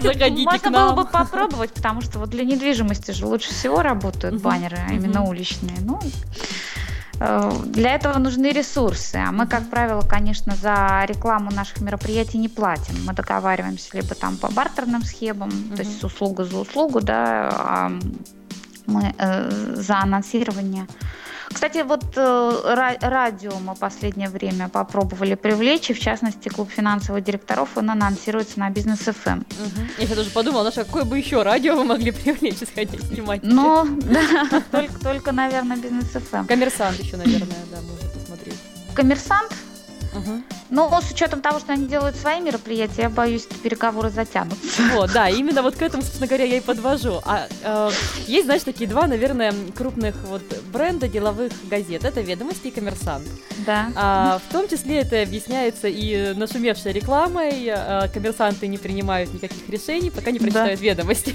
Заходите 0.00 0.44
можно 0.44 0.70
было 0.70 0.92
бы 0.92 1.04
попробовать, 1.04 1.72
потому 1.72 2.00
что 2.00 2.18
вот 2.18 2.30
для 2.30 2.44
недвижимости 2.44 3.10
же 3.10 3.26
лучше 3.26 3.50
всего 3.50 3.82
работают 3.82 4.40
баннеры, 4.40 4.78
а 4.88 4.92
именно 4.92 5.24
уличные. 5.24 5.76
Ну, 5.80 6.00
для 7.66 7.94
этого 7.94 8.18
нужны 8.18 8.52
ресурсы, 8.52 9.16
а 9.16 9.32
мы, 9.32 9.46
как 9.46 9.68
правило, 9.70 10.02
конечно, 10.02 10.54
за 10.54 11.04
рекламу 11.06 11.50
наших 11.50 11.80
мероприятий 11.80 12.38
не 12.38 12.48
платим. 12.48 12.94
Мы 13.06 13.12
договариваемся 13.12 13.96
либо 13.96 14.14
там 14.14 14.36
по 14.36 14.50
бартерным 14.50 15.02
схемам, 15.02 15.50
mm-hmm. 15.50 15.76
то 15.76 15.82
есть 15.82 16.04
услуга 16.04 16.44
за 16.44 16.58
услугу, 16.58 17.00
да, 17.00 17.48
а 17.52 17.92
мы 18.86 19.14
э, 19.18 19.50
за 19.76 19.98
анонсирование 19.98 20.86
кстати, 21.52 21.82
вот 21.82 22.04
э, 22.16 22.96
радио 23.00 23.52
мы 23.58 23.74
последнее 23.74 24.28
время 24.28 24.68
попробовали 24.68 25.34
привлечь, 25.34 25.90
и 25.90 25.94
в 25.94 26.00
частности 26.00 26.48
клуб 26.48 26.70
финансовых 26.70 27.24
директоров, 27.24 27.76
он 27.76 27.90
анонсируется 27.90 28.60
на 28.60 28.70
бизнес 28.70 29.00
FM. 29.00 29.38
Угу. 29.38 29.80
Я 29.98 30.14
тоже 30.14 30.30
подумала, 30.30 30.64
Наша, 30.64 30.84
какое 30.84 31.04
бы 31.04 31.18
еще 31.18 31.42
радио 31.42 31.76
вы 31.76 31.84
могли 31.84 32.10
привлечь, 32.10 32.62
исходя 32.62 32.98
снимать? 32.98 33.40
Ну, 33.42 33.86
да, 34.02 34.62
только, 34.70 35.00
только, 35.00 35.32
наверное, 35.32 35.76
бизнес 35.76 36.14
FM. 36.14 36.46
Коммерсант 36.46 36.98
еще, 36.98 37.16
наверное, 37.16 37.48
да, 37.70 37.80
можно 37.82 38.08
посмотреть. 38.08 38.58
Коммерсант? 38.94 39.52
Угу. 40.14 40.42
Но 40.72 40.88
с 41.02 41.10
учетом 41.10 41.42
того, 41.42 41.60
что 41.60 41.74
они 41.74 41.86
делают 41.86 42.16
свои 42.16 42.40
мероприятия, 42.40 43.02
я 43.02 43.10
боюсь, 43.10 43.46
переговоры 43.62 44.08
затянутся. 44.08 44.82
Вот, 44.94 45.12
да, 45.12 45.28
именно 45.28 45.62
вот 45.62 45.76
к 45.76 45.82
этому, 45.82 46.02
собственно 46.02 46.26
говоря, 46.26 46.44
я 46.44 46.56
и 46.56 46.60
подвожу. 46.60 47.20
А 47.26 47.46
э, 47.62 47.90
есть, 48.26 48.46
знаешь, 48.46 48.62
такие 48.62 48.88
два, 48.88 49.06
наверное, 49.06 49.52
крупных 49.76 50.16
вот 50.28 50.42
бренда 50.72 51.08
деловых 51.08 51.52
газет. 51.68 52.04
Это 52.06 52.22
«Ведомости» 52.22 52.68
и 52.68 52.70
«Коммерсант». 52.70 53.28
Да. 53.66 53.88
А, 53.94 54.40
в 54.48 54.50
том 54.50 54.66
числе 54.66 55.00
это 55.00 55.20
объясняется 55.20 55.88
и 55.88 56.32
нашумевшей 56.32 56.92
рекламой. 56.92 57.68
А, 57.68 58.08
коммерсанты 58.08 58.66
не 58.66 58.78
принимают 58.78 59.32
никаких 59.34 59.68
решений, 59.68 60.10
пока 60.10 60.30
не 60.30 60.38
прочитают 60.38 60.80
да. 60.80 60.86
«Ведомости». 60.86 61.34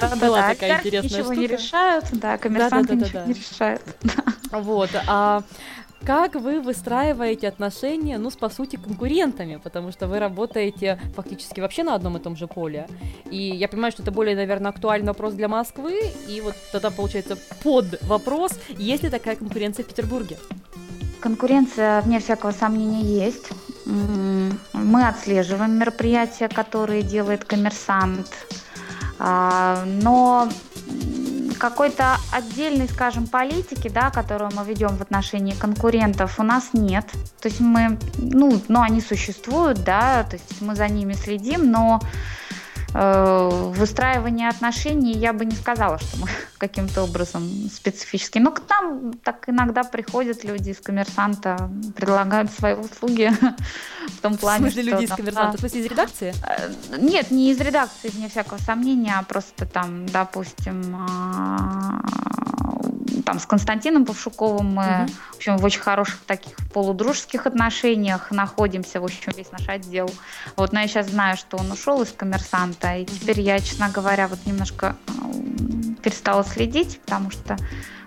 Да, 0.00 0.08
да, 0.08 0.16
Была 0.16 0.40
да. 0.40 0.48
такая 0.54 0.78
интересная 0.78 1.10
ничего 1.10 1.24
штука. 1.24 1.40
не 1.40 1.46
решают, 1.46 2.04
да, 2.12 2.38
коммерсанты 2.38 2.94
да, 2.94 2.94
да, 2.94 3.00
да, 3.00 3.04
ничего 3.04 3.18
да, 3.18 3.20
да. 3.20 3.26
не 3.26 3.34
решают. 3.34 3.82
Вот. 4.52 4.90
А 5.06 5.42
как 6.04 6.34
вы 6.34 6.60
выстраиваете 6.60 7.48
отношения, 7.48 8.18
ну, 8.18 8.30
с, 8.30 8.36
по 8.36 8.48
сути, 8.48 8.76
конкурентами, 8.76 9.60
потому 9.62 9.92
что 9.92 10.06
вы 10.06 10.18
работаете 10.18 11.00
фактически 11.14 11.60
вообще 11.60 11.82
на 11.84 11.94
одном 11.94 12.16
и 12.16 12.20
том 12.20 12.36
же 12.36 12.46
поле. 12.46 12.88
И 13.30 13.36
я 13.36 13.68
понимаю, 13.68 13.92
что 13.92 14.02
это 14.02 14.10
более, 14.10 14.36
наверное, 14.36 14.70
актуальный 14.70 15.08
вопрос 15.08 15.34
для 15.34 15.48
Москвы, 15.48 16.00
и 16.28 16.40
вот 16.40 16.54
тогда 16.72 16.90
получается 16.90 17.36
под 17.62 18.02
вопрос, 18.02 18.52
есть 18.76 19.02
ли 19.02 19.10
такая 19.10 19.36
конкуренция 19.36 19.84
в 19.84 19.88
Петербурге? 19.88 20.38
Конкуренция, 21.20 22.00
вне 22.00 22.18
всякого 22.18 22.50
сомнения, 22.50 23.24
есть. 23.24 23.50
Мы 23.84 25.06
отслеживаем 25.06 25.78
мероприятия, 25.78 26.48
которые 26.48 27.02
делает 27.02 27.44
коммерсант, 27.44 28.28
а, 29.18 29.84
но 29.86 30.48
какой-то 31.62 32.16
отдельной, 32.32 32.88
скажем, 32.88 33.28
политики, 33.28 33.88
да, 33.88 34.10
которую 34.10 34.50
мы 34.52 34.64
ведем 34.64 34.96
в 34.96 35.00
отношении 35.00 35.54
конкурентов, 35.54 36.40
у 36.40 36.42
нас 36.42 36.70
нет. 36.72 37.06
То 37.40 37.46
есть 37.46 37.60
мы, 37.60 37.98
ну, 38.18 38.60
ну 38.66 38.80
они 38.80 39.00
существуют, 39.00 39.84
да, 39.84 40.24
то 40.24 40.34
есть 40.34 40.60
мы 40.60 40.74
за 40.74 40.88
ними 40.88 41.12
следим, 41.12 41.70
но 41.70 42.00
выстраивание 42.94 44.48
отношений 44.48 45.12
я 45.12 45.32
бы 45.32 45.44
не 45.44 45.54
сказала, 45.54 45.98
что 45.98 46.18
мы 46.18 46.28
каким-то 46.58 47.02
образом 47.02 47.42
специфически. 47.72 48.38
Но 48.38 48.52
к 48.52 48.62
нам 48.68 49.12
так 49.14 49.48
иногда 49.48 49.84
приходят 49.84 50.44
люди 50.44 50.70
из 50.70 50.80
коммерсанта, 50.80 51.70
предлагают 51.96 52.50
свои 52.50 52.74
услуги 52.74 53.32
в 54.08 54.20
том 54.20 54.36
плане, 54.36 54.66
В 54.66 54.72
смысле 54.72 54.82
люди 54.90 55.04
из 55.04 55.10
коммерсанта? 55.10 55.56
В 55.56 55.60
смысле 55.60 55.80
из 55.80 55.86
редакции? 55.86 56.34
Э, 56.46 56.98
нет, 56.98 57.30
не 57.30 57.50
из 57.50 57.60
редакции, 57.60 58.08
вне 58.08 58.28
всякого 58.28 58.58
сомнения, 58.58 59.14
а 59.18 59.22
просто 59.22 59.66
там, 59.66 60.06
допустим, 60.06 60.96
а, 60.96 62.02
там 63.24 63.38
с 63.38 63.46
Константином 63.46 64.04
Павшуковым 64.04 64.74
мы, 64.74 65.04
угу. 65.04 65.12
в 65.32 65.36
общем, 65.36 65.56
в 65.56 65.64
очень 65.64 65.80
хороших 65.80 66.18
таких 66.26 66.56
полудружеских 66.72 67.46
отношениях 67.46 68.30
находимся, 68.30 69.00
в 69.00 69.04
общем, 69.04 69.32
весь 69.36 69.50
наш 69.52 69.68
отдел. 69.68 70.10
Вот, 70.56 70.72
но 70.72 70.80
я 70.80 70.88
сейчас 70.88 71.10
знаю, 71.10 71.36
что 71.36 71.56
он 71.56 71.70
ушел 71.70 72.02
из 72.02 72.12
коммерсанта, 72.12 72.96
и 72.96 73.04
теперь 73.04 73.40
я, 73.40 73.58
честно 73.60 73.90
говоря, 73.90 74.28
вот 74.28 74.38
немножко 74.46 74.96
перестала 76.02 76.44
следить, 76.44 77.00
потому 77.04 77.30
что 77.30 77.56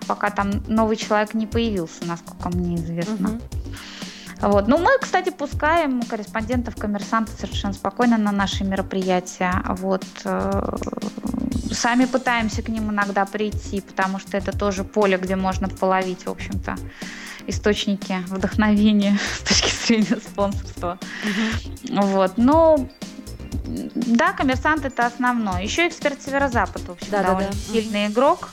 пока 0.06 0.30
там 0.30 0.62
новый 0.66 0.96
человек 0.96 1.34
не 1.34 1.46
появился, 1.46 2.04
насколько 2.04 2.48
мне 2.50 2.76
известно. 2.76 3.30
Угу. 3.30 3.40
Вот. 4.40 4.68
Ну, 4.68 4.76
мы, 4.78 4.90
кстати, 5.00 5.30
пускаем 5.30 6.02
корреспондентов 6.02 6.76
коммерсанта 6.76 7.32
совершенно 7.32 7.72
спокойно 7.72 8.18
на 8.18 8.32
наши 8.32 8.64
мероприятия. 8.64 9.62
Вот. 9.68 10.04
Сами 11.72 12.04
пытаемся 12.04 12.62
к 12.62 12.68
ним 12.68 12.90
иногда 12.90 13.24
прийти, 13.24 13.80
потому 13.80 14.18
что 14.18 14.36
это 14.36 14.56
тоже 14.56 14.84
поле, 14.84 15.16
где 15.16 15.36
можно 15.36 15.68
половить, 15.68 16.26
в 16.26 16.30
общем-то, 16.30 16.76
источники 17.46 18.22
вдохновения 18.26 19.18
с 19.38 19.48
точки 19.48 19.86
зрения 19.86 20.16
спонсорства. 20.16 20.98
Угу. 21.24 22.02
Вот. 22.02 22.38
Но 22.38 22.88
да, 23.66 24.32
коммерсант 24.32 24.84
это 24.84 25.06
основное. 25.06 25.62
Еще 25.62 25.88
эксперт 25.88 26.22
Северо-Запад, 26.22 26.82
в 26.82 26.90
общем, 26.92 27.08
да, 27.10 27.22
довольно 27.22 27.50
да, 27.50 27.56
да. 27.56 27.72
сильный 27.72 28.06
игрок. 28.06 28.50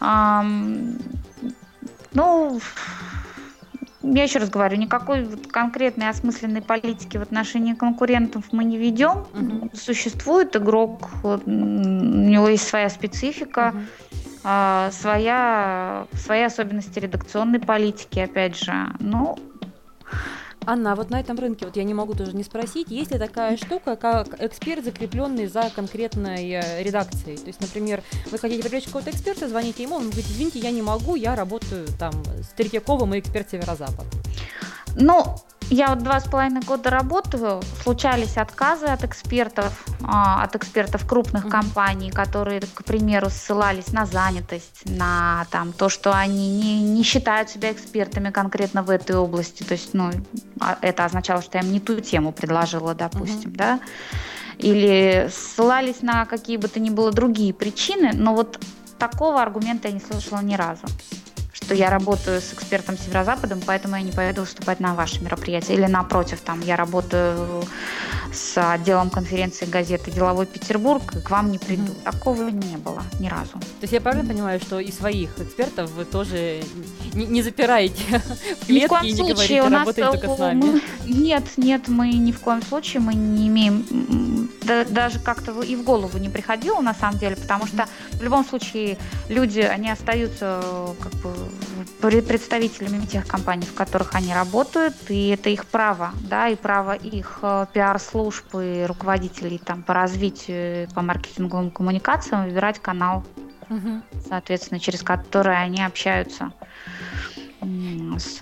Um, 0.00 1.00
ну, 2.12 2.60
я 4.14 4.22
еще 4.22 4.38
раз 4.38 4.50
говорю, 4.50 4.76
никакой 4.76 5.24
вот 5.24 5.46
конкретной 5.48 6.08
осмысленной 6.08 6.62
политики 6.62 7.16
в 7.16 7.22
отношении 7.22 7.74
конкурентов 7.74 8.44
мы 8.52 8.64
не 8.64 8.78
ведем. 8.78 9.26
Угу. 9.34 9.70
Существует 9.74 10.54
игрок, 10.56 11.10
у 11.22 11.38
него 11.46 12.48
есть 12.48 12.68
своя 12.68 12.88
специфика, 12.88 13.74
угу. 13.74 14.92
своя, 14.92 16.06
свои 16.12 16.42
особенности 16.42 16.98
редакционной 16.98 17.60
политики, 17.60 18.18
опять 18.18 18.56
же. 18.56 18.72
Ну, 19.00 19.38
Анна, 20.66 20.92
а 20.92 20.96
вот 20.96 21.10
на 21.10 21.20
этом 21.20 21.38
рынке, 21.38 21.64
вот 21.64 21.76
я 21.76 21.84
не 21.84 21.94
могу 21.94 22.14
тоже 22.14 22.34
не 22.34 22.42
спросить, 22.42 22.90
есть 22.90 23.12
ли 23.12 23.18
такая 23.18 23.56
штука, 23.56 23.94
как 23.94 24.42
эксперт, 24.42 24.84
закрепленный 24.84 25.46
за 25.46 25.70
конкретной 25.74 26.50
э, 26.50 26.82
редакцией? 26.82 27.36
То 27.36 27.46
есть, 27.46 27.60
например, 27.60 28.02
вы 28.32 28.38
хотите 28.38 28.62
привлечь 28.62 28.86
какого-то 28.86 29.10
эксперта, 29.10 29.48
звоните 29.48 29.84
ему, 29.84 29.94
он 29.94 30.06
говорит, 30.06 30.26
извините, 30.26 30.58
я 30.58 30.72
не 30.72 30.82
могу, 30.82 31.14
я 31.14 31.36
работаю 31.36 31.86
там 32.00 32.12
с 32.42 32.48
Третьяковым 32.56 33.14
и 33.14 33.20
эксперт 33.20 33.48
Северо-Запад. 33.48 34.06
Ну, 34.98 35.36
я 35.68 35.88
вот 35.88 35.98
два 35.98 36.20
с 36.20 36.24
половиной 36.24 36.60
года 36.60 36.90
работаю, 36.90 37.60
случались 37.82 38.36
отказы 38.36 38.86
от 38.86 39.04
экспертов, 39.04 39.84
а, 40.02 40.44
от 40.44 40.54
экспертов 40.54 41.06
крупных 41.06 41.48
компаний, 41.48 42.10
которые, 42.10 42.60
к 42.60 42.84
примеру, 42.84 43.28
ссылались 43.28 43.92
на 43.92 44.06
занятость, 44.06 44.82
на 44.84 45.46
там 45.50 45.72
то, 45.72 45.88
что 45.88 46.14
они 46.14 46.50
не, 46.56 46.82
не 46.82 47.02
считают 47.02 47.50
себя 47.50 47.72
экспертами 47.72 48.30
конкретно 48.30 48.82
в 48.82 48.90
этой 48.90 49.16
области. 49.16 49.64
То 49.64 49.72
есть, 49.72 49.92
ну, 49.92 50.12
а, 50.60 50.78
это 50.80 51.04
означало, 51.04 51.42
что 51.42 51.58
я 51.58 51.64
им 51.64 51.72
не 51.72 51.80
ту 51.80 52.00
тему 52.00 52.32
предложила, 52.32 52.94
допустим, 52.94 53.50
mm-hmm. 53.50 53.56
да. 53.56 53.80
Или 54.58 55.28
ссылались 55.30 56.00
на 56.00 56.24
какие 56.24 56.56
бы 56.56 56.68
то 56.68 56.80
ни 56.80 56.90
было 56.90 57.12
другие 57.12 57.52
причины, 57.52 58.12
но 58.14 58.34
вот 58.34 58.58
такого 58.98 59.42
аргумента 59.42 59.88
я 59.88 59.94
не 59.94 60.00
слышала 60.00 60.40
ни 60.40 60.54
разу 60.54 60.86
что 61.66 61.74
я 61.74 61.90
работаю 61.90 62.40
с 62.40 62.52
экспертом 62.52 62.96
Северо-Западом, 62.96 63.60
поэтому 63.66 63.96
я 63.96 64.02
не 64.02 64.12
пойду 64.12 64.42
выступать 64.42 64.78
на 64.78 64.94
ваше 64.94 65.20
мероприятие. 65.20 65.76
Или 65.76 65.86
напротив, 65.86 66.38
там 66.40 66.60
я 66.60 66.76
работаю 66.76 67.64
с 68.32 68.56
отделом 68.56 69.10
конференции 69.10 69.66
газеты 69.66 70.12
«Деловой 70.12 70.46
Петербург», 70.46 71.02
и 71.16 71.20
к 71.20 71.28
вам 71.28 71.50
не 71.50 71.58
приду. 71.58 71.82
Mm-hmm. 71.92 72.02
Такого 72.04 72.48
не 72.50 72.76
было 72.76 73.02
ни 73.18 73.28
разу. 73.28 73.52
То 73.54 73.82
есть 73.82 73.92
я 73.92 74.00
правильно 74.00 74.28
понимаю, 74.28 74.60
что 74.60 74.78
и 74.78 74.92
своих 74.92 75.30
экспертов 75.40 75.90
вы 75.90 76.04
тоже 76.04 76.62
не, 77.14 77.26
не 77.26 77.42
запираете 77.42 78.22
в 78.62 78.66
клетке 78.66 78.96
и 79.02 79.12
не 79.12 79.32
говорите, 79.32 79.62
у 79.62 79.68
нас 79.68 79.92
только 79.92 80.34
с 80.34 80.38
нами? 80.38 80.80
Нет, 81.04 81.44
нет, 81.56 81.88
мы 81.88 82.12
ни 82.12 82.30
в 82.30 82.38
коем 82.38 82.62
случае 82.62 83.00
мы 83.00 83.14
не 83.14 83.48
имеем, 83.48 84.48
да, 84.62 84.84
даже 84.84 85.18
как-то 85.18 85.62
и 85.62 85.74
в 85.74 85.82
голову 85.82 86.18
не 86.18 86.28
приходило 86.28 86.80
на 86.80 86.94
самом 86.94 87.18
деле, 87.18 87.34
потому 87.34 87.66
что 87.66 87.86
в 88.12 88.22
любом 88.22 88.44
случае 88.44 88.98
люди, 89.28 89.60
они 89.60 89.90
остаются 89.90 90.62
как 91.00 91.12
бы 91.14 91.34
представителями 92.00 93.04
тех 93.06 93.26
компаний, 93.26 93.66
в 93.66 93.74
которых 93.74 94.14
они 94.14 94.32
работают, 94.32 94.94
и 95.08 95.28
это 95.28 95.50
их 95.50 95.66
право, 95.66 96.12
да, 96.20 96.48
и 96.48 96.56
право 96.56 96.94
их 96.94 97.38
э, 97.42 97.66
пиар-служб 97.72 98.46
и 98.54 98.84
руководителей 98.86 99.58
там 99.58 99.82
по 99.82 99.94
развитию, 99.94 100.88
по 100.94 101.02
маркетинговым 101.02 101.70
коммуникациям 101.70 102.44
выбирать 102.44 102.78
канал, 102.78 103.24
угу. 103.68 104.02
соответственно, 104.28 104.80
через 104.80 105.02
который 105.02 105.60
они 105.60 105.82
общаются 105.82 106.52
с 107.60 108.40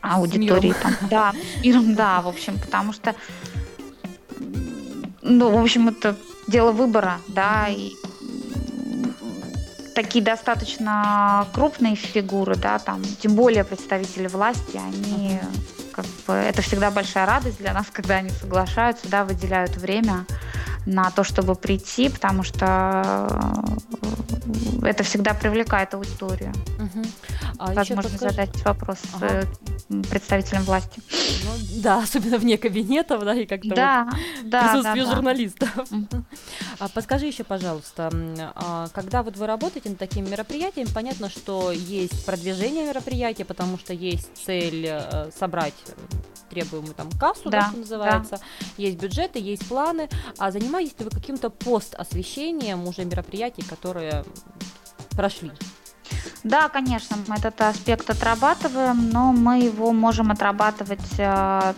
аудиторией. 0.00 0.72
С 0.78 0.78
там. 0.78 0.92
Да, 1.10 1.32
миром, 1.62 1.94
да, 1.94 2.22
в 2.22 2.28
общем, 2.28 2.58
потому 2.58 2.92
что, 2.92 3.14
ну, 5.22 5.50
в 5.50 5.60
общем, 5.60 5.88
это 5.88 6.16
дело 6.46 6.72
выбора, 6.72 7.18
да, 7.28 7.68
и 7.68 7.92
такие 9.98 10.24
достаточно 10.24 11.44
крупные 11.52 11.96
фигуры, 11.96 12.54
да, 12.54 12.78
там, 12.78 13.02
тем 13.02 13.34
более 13.34 13.64
представители 13.64 14.28
власти, 14.28 14.76
они 14.76 15.40
как 15.90 16.04
бы, 16.24 16.34
это 16.34 16.62
всегда 16.62 16.92
большая 16.92 17.26
радость 17.26 17.58
для 17.58 17.72
нас, 17.72 17.86
когда 17.92 18.18
они 18.18 18.30
соглашаются, 18.30 19.08
да, 19.08 19.24
выделяют 19.24 19.76
время 19.76 20.24
на 20.88 21.10
то, 21.10 21.22
чтобы 21.22 21.54
прийти, 21.54 22.08
потому 22.08 22.42
что 22.42 23.28
э, 24.82 24.86
это 24.88 25.04
всегда 25.04 25.34
привлекает 25.34 25.92
аудиторию. 25.92 26.50
Угу. 26.78 27.04
А 27.58 27.72
Возможно 27.74 28.08
подскажи... 28.08 28.30
задать 28.30 28.64
вопрос 28.64 28.98
ага. 29.14 29.42
представителям 30.08 30.62
власти. 30.62 31.02
Ну, 31.44 31.82
да, 31.82 31.98
особенно 32.02 32.38
вне 32.38 32.56
кабинетов, 32.56 33.22
да, 33.22 33.34
и 33.34 33.44
как-то 33.44 33.74
да, 33.74 34.04
вот 34.04 34.50
да, 34.50 34.62
присутствие 34.62 35.04
да, 35.04 35.14
журналистов. 35.14 35.70
А 36.78 36.88
подскажи 36.88 37.26
еще, 37.26 37.44
пожалуйста, 37.44 38.10
а 38.54 38.88
когда 38.94 39.22
вот 39.22 39.36
вы 39.36 39.46
работаете 39.46 39.90
над 39.90 39.98
таким 39.98 40.30
мероприятием, 40.30 40.86
понятно, 40.94 41.28
что 41.28 41.70
есть 41.70 42.24
продвижение 42.24 42.86
мероприятия, 42.86 43.44
потому 43.44 43.76
что 43.76 43.92
есть 43.92 44.30
цель 44.46 44.86
э, 44.88 45.30
собрать 46.48 46.68
требуемую 46.68 46.94
там 46.94 47.10
кассу, 47.18 47.50
да, 47.50 47.60
да, 47.60 47.68
что 47.68 47.78
называется, 47.78 48.36
да. 48.36 48.42
есть 48.76 48.98
бюджеты, 48.98 49.38
есть 49.38 49.66
планы, 49.68 50.08
а 50.38 50.50
занимаетесь 50.50 50.98
ли 50.98 51.04
вы 51.04 51.10
каким-то 51.10 51.50
пост-освещением 51.50 52.86
уже 52.86 53.04
мероприятий, 53.04 53.62
которые 53.62 54.24
прошли? 55.10 55.52
Да, 56.42 56.68
конечно, 56.68 57.16
мы 57.26 57.36
этот 57.36 57.60
аспект 57.60 58.08
отрабатываем, 58.08 59.10
но 59.10 59.32
мы 59.32 59.60
его 59.60 59.92
можем 59.92 60.30
отрабатывать 60.30 61.18
э, 61.18 61.74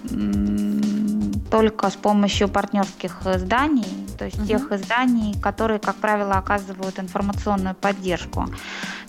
только 1.50 1.90
с 1.90 1.96
помощью 1.96 2.48
партнерских 2.48 3.26
изданий, 3.26 4.06
то 4.18 4.26
есть 4.26 4.38
угу. 4.38 4.46
тех 4.46 4.70
изданий, 4.70 5.34
которые, 5.40 5.80
как 5.80 5.96
правило, 5.96 6.34
оказывают 6.34 6.98
информационную 7.00 7.74
поддержку. 7.74 8.46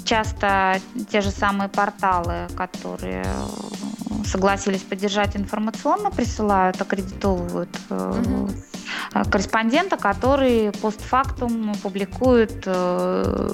Часто 0.03 0.79
те 1.11 1.21
же 1.21 1.29
самые 1.29 1.69
порталы, 1.69 2.47
которые 2.57 3.25
согласились 4.25 4.81
поддержать 4.81 5.35
информационно, 5.35 6.11
присылают, 6.11 6.81
аккредитовывают 6.81 7.69
угу. 7.89 8.49
корреспондента, 9.29 9.97
который 9.97 10.71
постфактум 10.81 11.73
публикует 11.81 12.65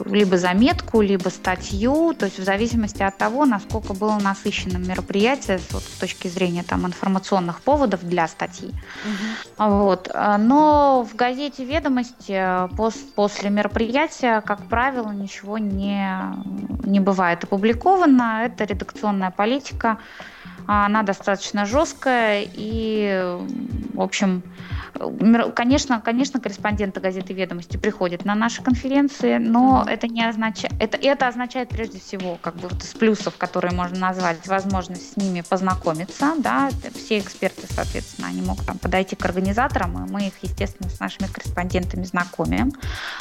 либо 0.06 0.38
заметку, 0.38 1.02
либо 1.02 1.30
статью, 1.30 2.14
то 2.14 2.26
есть 2.26 2.40
в 2.40 2.44
зависимости 2.44 3.04
от 3.04 3.18
того, 3.18 3.46
насколько 3.46 3.94
было 3.94 4.18
насыщенным 4.20 4.88
мероприятие 4.88 5.60
вот, 5.72 5.84
с 5.84 6.00
точки 6.00 6.28
зрения 6.28 6.64
там, 6.64 6.86
информационных 6.86 7.62
поводов 7.62 8.04
для 8.04 8.28
статьи. 8.28 8.70
Угу. 8.70 9.70
Вот. 9.70 10.12
Но 10.40 11.08
в 11.10 11.16
газете 11.16 11.66
«Ведомости» 11.66 12.44
после 13.16 13.50
мероприятия, 13.50 14.42
как 14.42 14.62
правило, 14.68 15.12
ничего 15.12 15.58
не, 15.58 16.08
не 16.86 17.00
бывает 17.00 17.44
опубликовано. 17.44 18.44
Это 18.46 18.64
редакционная 18.64 19.32
политика. 19.32 19.98
Она 20.68 21.04
достаточно 21.04 21.66
жесткая 21.66 22.46
и, 22.54 23.38
в 23.94 24.02
общем, 24.02 24.44
Конечно, 25.56 26.02
конечно, 26.02 26.40
корреспонденты 26.40 27.00
газеты 27.00 27.34
«Ведомости» 27.34 27.78
приходят 27.78 28.26
на 28.26 28.36
наши 28.36 28.64
конференции, 28.64 29.38
но 29.38 29.84
mm-hmm. 29.86 29.92
это 29.92 30.08
не 30.08 30.24
означает, 30.28 30.74
это, 30.80 30.98
это 30.98 31.28
означает 31.28 31.70
прежде 31.70 32.00
всего, 32.00 32.38
как 32.42 32.56
бы 32.56 32.68
вот 32.70 32.84
из 32.84 32.94
плюсов, 32.94 33.38
которые 33.38 33.74
можно 33.74 34.00
назвать, 34.00 34.48
возможность 34.48 35.14
с 35.14 35.18
ними 35.18 35.42
познакомиться, 35.48 36.34
да, 36.40 36.70
все 36.96 37.20
эксперты, 37.20 37.68
соответственно, 37.70 38.28
они 38.28 38.42
могут 38.42 38.66
там 38.66 38.78
подойти 38.78 39.16
к 39.16 39.26
организаторам, 39.26 40.06
и 40.06 40.10
мы 40.10 40.28
их, 40.28 40.34
естественно, 40.42 40.90
с 40.90 41.00
нашими 41.00 41.28
корреспондентами 41.28 42.04
знакомим, 42.04 42.74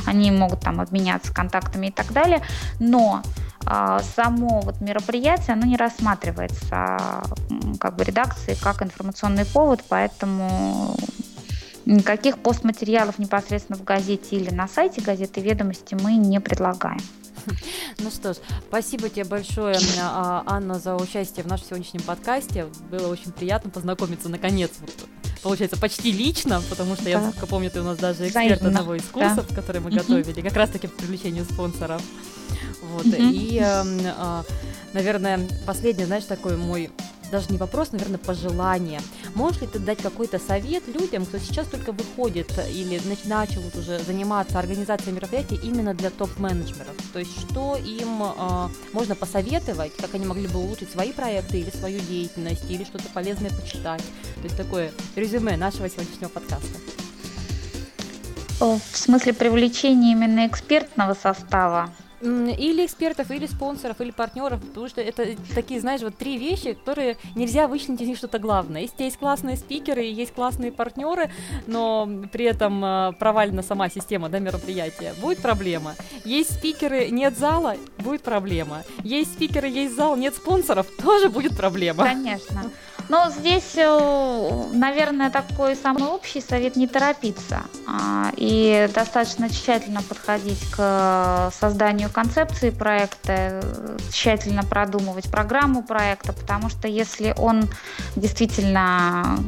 они 0.07 0.31
могут 0.31 0.61
там 0.61 0.81
обменяться 0.81 1.35
контактами 1.35 1.89
и 1.89 1.93
так 1.93 2.13
далее, 2.13 2.43
но 2.81 3.23
а, 3.56 3.56
само 4.15 4.61
вот 4.61 4.81
мероприятие, 4.81 5.55
оно 5.55 5.67
не 5.67 5.77
рассматривается 5.77 7.25
как 7.81 7.97
бы 7.97 8.05
редакцией 8.05 8.57
как 8.61 8.83
информационный 8.83 9.45
повод, 9.45 9.83
поэтому 9.89 10.97
Никаких 11.87 12.39
постматериалов 12.39 13.21
непосредственно 13.21 13.79
в 13.79 13.85
газете 13.85 14.35
или 14.35 14.51
на 14.51 14.67
сайте 14.67 15.01
газеты 15.01 15.41
«Ведомости» 15.41 15.95
мы 15.95 16.15
не 16.15 16.41
предлагаем. 16.41 17.01
Ну 18.01 18.11
что 18.11 18.35
ж, 18.35 18.39
спасибо 18.69 19.09
тебе 19.09 19.25
большое, 19.25 19.79
а, 20.03 20.43
Анна, 20.47 20.81
за 20.81 20.97
участие 20.97 21.45
в 21.45 21.47
нашем 21.47 21.69
сегодняшнем 21.69 22.03
подкасте. 22.03 22.67
Было 22.91 23.07
очень 23.07 23.31
приятно 23.31 23.71
познакомиться, 23.71 24.29
наконец, 24.29 24.73
вот, 24.81 24.91
получается, 25.45 25.79
почти 25.79 26.11
лично, 26.11 26.61
потому 26.69 26.97
что 26.97 27.05
да. 27.05 27.11
я, 27.11 27.21
насколько 27.21 27.47
помню, 27.47 27.71
ты 27.71 27.81
у 27.81 27.85
нас 27.85 27.99
даже 27.99 28.27
эксперт 28.27 28.61
Взаимно. 28.61 28.67
одного 28.67 28.97
из 28.97 29.05
курсов, 29.05 29.47
да. 29.49 29.55
который 29.55 29.81
мы 29.81 29.93
готовили, 29.93 30.41
как 30.41 30.55
раз-таки 30.55 30.89
по 30.89 30.99
привлечению 30.99 31.45
спонсоров. 31.45 32.03
Вот, 32.92 33.07
и, 33.07 33.61
э, 33.62 34.42
наверное, 34.92 35.40
последний, 35.66 36.05
знаешь, 36.05 36.25
такой 36.25 36.57
мой 36.57 36.90
даже 37.31 37.46
не 37.51 37.59
вопрос, 37.59 37.92
наверное, 37.92 38.18
пожелание. 38.18 39.01
Можешь 39.35 39.61
ли 39.62 39.66
ты 39.66 39.79
дать 39.79 39.99
какой-то 39.99 40.38
совет 40.38 40.87
людям, 40.87 41.27
кто 41.27 41.38
сейчас 41.38 41.66
только 41.66 41.92
выходит 41.92 42.51
или 42.70 43.01
начал 43.25 43.62
уже 43.75 43.99
заниматься 43.99 44.59
организацией 44.59 45.12
мероприятий 45.12 45.59
именно 45.62 45.94
для 45.94 46.11
топ-менеджеров? 46.11 46.94
То 47.12 47.18
есть 47.18 47.33
что 47.40 47.77
им 47.77 48.22
э, 48.22 48.68
можно 48.92 49.14
посоветовать, 49.14 49.96
как 49.96 50.14
они 50.14 50.27
могли 50.27 50.46
бы 50.49 50.61
улучшить 50.61 50.90
свои 50.90 51.12
проекты 51.12 51.61
или 51.61 51.70
свою 51.70 52.01
деятельность, 52.01 52.70
или 52.70 52.85
что-то 52.85 53.09
полезное 53.12 53.51
почитать? 53.51 54.03
То 54.37 54.42
есть 54.44 54.57
такое 54.57 54.92
резюме 55.16 55.57
нашего 55.57 55.88
сегодняшнего 55.88 56.29
подкаста. 56.29 56.79
В 58.59 58.81
смысле 58.96 59.35
привлечения 59.35 60.12
именно 60.12 60.46
экспертного 60.46 61.14
состава 61.14 61.90
или 62.27 62.85
экспертов, 62.85 63.31
или 63.31 63.47
спонсоров, 63.47 64.01
или 64.01 64.11
партнеров, 64.11 64.61
потому 64.61 64.89
что 64.89 65.01
это 65.01 65.27
такие, 65.55 65.81
знаешь, 65.81 66.03
вот 66.03 66.17
три 66.17 66.39
вещи, 66.39 66.75
которые 66.75 67.17
нельзя 67.35 67.69
вычленить 67.69 68.01
из 68.01 68.09
них 68.09 68.19
что-то 68.19 68.39
главное. 68.39 68.83
Если 68.83 69.05
есть 69.05 69.19
классные 69.19 69.57
спикеры, 69.57 70.03
есть 70.03 70.33
классные 70.33 70.73
партнеры, 70.73 71.31
но 71.67 72.09
при 72.33 72.45
этом 72.45 72.85
э, 72.85 73.12
провалена 73.19 73.62
сама 73.62 73.89
система 73.89 74.29
да, 74.29 74.39
мероприятия, 74.39 75.15
будет 75.21 75.39
проблема. 75.39 75.95
Есть 76.25 76.55
спикеры, 76.55 77.11
нет 77.11 77.39
зала, 77.39 77.77
будет 77.99 78.23
проблема. 78.23 78.83
Есть 79.03 79.35
спикеры, 79.35 79.69
есть 79.69 79.95
зал, 79.95 80.17
нет 80.17 80.35
спонсоров, 80.35 80.87
тоже 81.03 81.29
будет 81.29 81.57
проблема. 81.57 82.05
Конечно. 82.05 82.71
Но 83.09 83.31
здесь, 83.31 83.77
э, 83.77 84.64
наверное, 84.73 85.31
такой 85.31 85.77
самый 85.77 86.05
общий 86.05 86.40
совет 86.40 86.75
не 86.77 86.88
торопиться 86.88 87.62
а, 87.87 88.33
и 88.37 88.88
достаточно 88.92 89.49
тщательно 89.49 90.03
подходить 90.03 90.61
к 90.71 91.53
созданию 91.59 92.11
концепции 92.11 92.71
проекта, 92.71 93.62
тщательно 94.12 94.64
продумывать 94.64 95.31
программу 95.31 95.83
проекта, 95.83 96.33
потому 96.33 96.69
что 96.69 96.88
если 96.88 97.35
он 97.38 97.69
действительно 98.16 99.38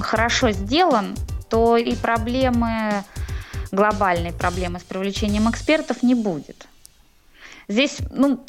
хорошо 0.00 0.50
сделан, 0.50 1.14
то 1.48 1.76
и 1.76 1.94
проблемы, 1.94 3.04
глобальной 3.70 4.32
проблемы 4.32 4.80
с 4.80 4.82
привлечением 4.82 5.48
экспертов 5.48 6.02
не 6.02 6.14
будет. 6.14 6.66
Здесь, 7.68 7.98
ну, 8.10 8.40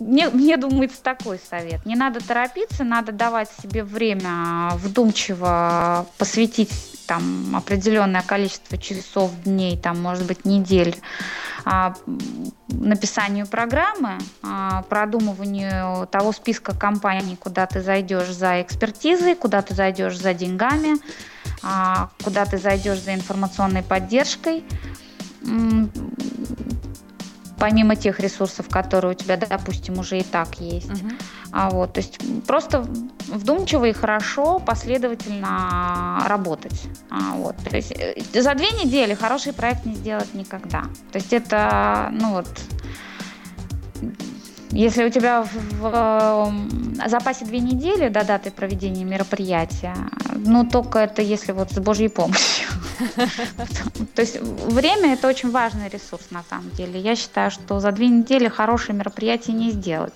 мне, 0.00 0.28
мне 0.28 0.56
думается 0.56 1.02
такой 1.02 1.38
совет. 1.38 1.84
Не 1.86 1.94
надо 1.94 2.26
торопиться, 2.26 2.84
надо 2.84 3.12
давать 3.12 3.48
себе 3.62 3.84
время 3.84 4.70
вдумчиво 4.74 6.06
посвятить 6.18 6.70
там 7.06 7.56
определенное 7.56 8.22
количество 8.22 8.78
часов, 8.78 9.32
дней, 9.44 9.76
там, 9.76 10.00
может 10.00 10.26
быть, 10.26 10.44
недель 10.44 10.96
а, 11.64 11.94
написанию 12.68 13.46
программы, 13.46 14.18
а, 14.42 14.82
продумыванию 14.82 16.06
того 16.06 16.32
списка 16.32 16.72
компаний, 16.74 17.36
куда 17.36 17.66
ты 17.66 17.82
зайдешь 17.82 18.32
за 18.32 18.62
экспертизой, 18.62 19.34
куда 19.34 19.60
ты 19.60 19.74
зайдешь 19.74 20.16
за 20.16 20.34
деньгами, 20.34 20.96
а, 21.62 22.10
куда 22.22 22.44
ты 22.46 22.58
зайдешь 22.58 23.00
за 23.00 23.14
информационной 23.14 23.82
поддержкой 23.82 24.64
помимо 27.60 27.94
тех 27.94 28.18
ресурсов, 28.20 28.68
которые 28.68 29.12
у 29.12 29.14
тебя, 29.14 29.36
допустим, 29.36 29.98
уже 29.98 30.18
и 30.18 30.22
так 30.22 30.60
есть. 30.60 30.90
Угу. 30.90 31.10
А 31.52 31.70
вот, 31.70 31.92
то 31.92 32.00
есть 32.00 32.18
просто 32.46 32.80
вдумчиво 33.28 33.84
и 33.84 33.92
хорошо, 33.92 34.58
последовательно 34.58 36.24
работать. 36.26 36.82
А 37.10 37.34
вот, 37.34 37.56
то 37.56 37.76
есть 37.76 37.92
э, 37.92 38.14
за 38.32 38.54
две 38.54 38.70
недели 38.70 39.14
хороший 39.14 39.52
проект 39.52 39.84
не 39.84 39.94
сделать 39.94 40.32
никогда. 40.34 40.84
То 41.12 41.18
есть 41.18 41.32
это, 41.32 42.08
ну 42.12 42.32
вот, 42.32 42.48
если 44.72 45.04
у 45.04 45.10
тебя 45.10 45.42
в, 45.42 45.50
в 45.80 47.08
запасе 47.08 47.44
две 47.44 47.58
недели 47.60 48.08
до 48.08 48.24
даты 48.24 48.50
проведения 48.50 49.04
мероприятия, 49.04 49.96
ну 50.36 50.64
только 50.64 51.00
это 51.00 51.22
если 51.22 51.52
вот 51.52 51.72
с 51.72 51.78
Божьей 51.78 52.08
помощью. 52.08 52.68
То 54.14 54.22
есть 54.22 54.40
время 54.40 55.14
это 55.14 55.28
очень 55.28 55.50
важный 55.50 55.88
ресурс 55.88 56.30
на 56.30 56.42
самом 56.48 56.70
деле. 56.70 57.00
Я 57.00 57.16
считаю, 57.16 57.50
что 57.50 57.80
за 57.80 57.92
две 57.92 58.08
недели 58.08 58.48
хорошее 58.48 58.96
мероприятие 58.96 59.56
не 59.56 59.70
сделать. 59.70 60.14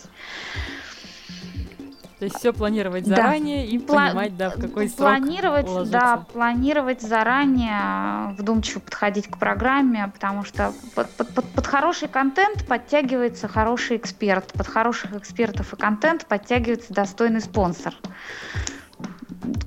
То 2.24 2.28
есть 2.28 2.38
все 2.38 2.54
планировать 2.54 3.04
заранее 3.04 3.66
да. 3.66 3.70
и 3.70 3.78
Пла- 3.78 4.08
понимать, 4.08 4.36
да, 4.38 4.48
в 4.48 4.54
какой 4.54 4.88
срок 4.88 5.10
Планировать, 5.10 5.66
уложиться. 5.66 5.92
да, 5.92 6.16
планировать 6.32 7.02
заранее, 7.02 8.34
вдумчиво 8.38 8.80
подходить 8.80 9.28
к 9.28 9.36
программе, 9.36 10.10
потому 10.14 10.42
что 10.42 10.72
под, 10.94 11.10
под, 11.10 11.34
под, 11.34 11.44
под 11.44 11.66
хороший 11.66 12.08
контент 12.08 12.66
подтягивается 12.66 13.46
хороший 13.46 13.98
эксперт, 13.98 14.54
под 14.54 14.66
хороших 14.66 15.14
экспертов 15.14 15.74
и 15.74 15.76
контент 15.76 16.24
подтягивается 16.24 16.94
достойный 16.94 17.42
спонсор 17.42 17.94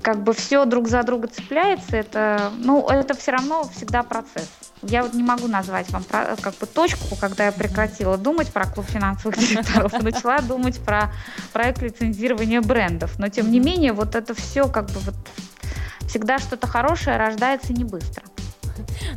как 0.02 0.24
бы 0.24 0.32
все 0.32 0.64
друг 0.64 0.88
за 0.88 1.04
друга 1.04 1.28
цепляется, 1.28 1.96
это, 1.96 2.50
ну, 2.58 2.88
это 2.88 3.14
все 3.14 3.30
равно 3.30 3.68
всегда 3.72 4.02
процесс. 4.02 4.48
Я 4.82 5.02
вот 5.02 5.14
не 5.14 5.22
могу 5.22 5.48
назвать 5.48 5.90
вам 5.90 6.04
как 6.04 6.54
бы 6.54 6.66
точку, 6.66 7.16
когда 7.16 7.46
я 7.46 7.52
прекратила 7.52 8.16
думать 8.16 8.48
про 8.52 8.66
клуб 8.66 8.86
финансовых 8.86 9.38
директоров 9.38 9.92
и 9.94 10.02
начала 10.02 10.40
думать 10.40 10.78
про 10.80 11.12
проект 11.52 11.82
лицензирования 11.82 12.60
брендов. 12.60 13.18
Но 13.18 13.28
тем 13.28 13.50
не 13.50 13.60
менее, 13.60 13.92
вот 13.92 14.14
это 14.14 14.34
все 14.34 14.68
как 14.68 14.86
бы 14.86 15.00
вот 15.00 15.14
всегда 16.06 16.38
что-то 16.38 16.66
хорошее 16.66 17.16
рождается 17.16 17.72
не 17.72 17.84
быстро. 17.84 18.24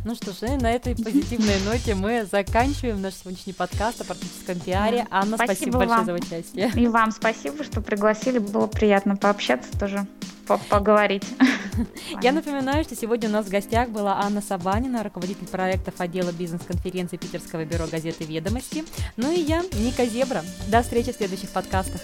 Ну 0.04 0.14
что 0.14 0.32
ж, 0.32 0.60
на 0.60 0.72
этой 0.72 0.94
позитивной 0.94 1.60
ноте 1.64 1.94
мы 1.94 2.26
заканчиваем 2.30 3.00
наш 3.00 3.14
сегодняшний 3.14 3.52
подкаст 3.52 4.00
о 4.00 4.04
практическом 4.04 4.58
пиаре. 4.60 5.06
Анна, 5.10 5.36
спасибо, 5.36 5.54
спасибо 5.54 5.78
большое 5.78 6.04
за 6.04 6.12
участие. 6.14 6.70
И 6.74 6.86
вам 6.86 7.10
спасибо, 7.10 7.64
что 7.64 7.80
пригласили. 7.80 8.38
Было 8.38 8.66
приятно 8.66 9.16
пообщаться 9.16 9.70
тоже 9.78 10.06
поговорить. 10.68 11.24
Я 12.22 12.32
напоминаю, 12.32 12.84
что 12.84 12.96
сегодня 12.96 13.28
у 13.28 13.32
нас 13.32 13.46
в 13.46 13.50
гостях 13.50 13.88
была 13.88 14.20
Анна 14.20 14.42
Сабанина, 14.42 15.02
руководитель 15.02 15.46
проектов 15.46 15.94
отдела 15.98 16.32
бизнес-конференции 16.32 17.16
Питерского 17.16 17.64
бюро 17.64 17.86
газеты 17.90 18.24
«Ведомости». 18.24 18.84
Ну 19.16 19.30
и 19.30 19.40
я, 19.40 19.62
Ника 19.72 20.04
Зебра. 20.04 20.42
До 20.68 20.82
встречи 20.82 21.12
в 21.12 21.16
следующих 21.16 21.50
подкастах. 21.50 22.00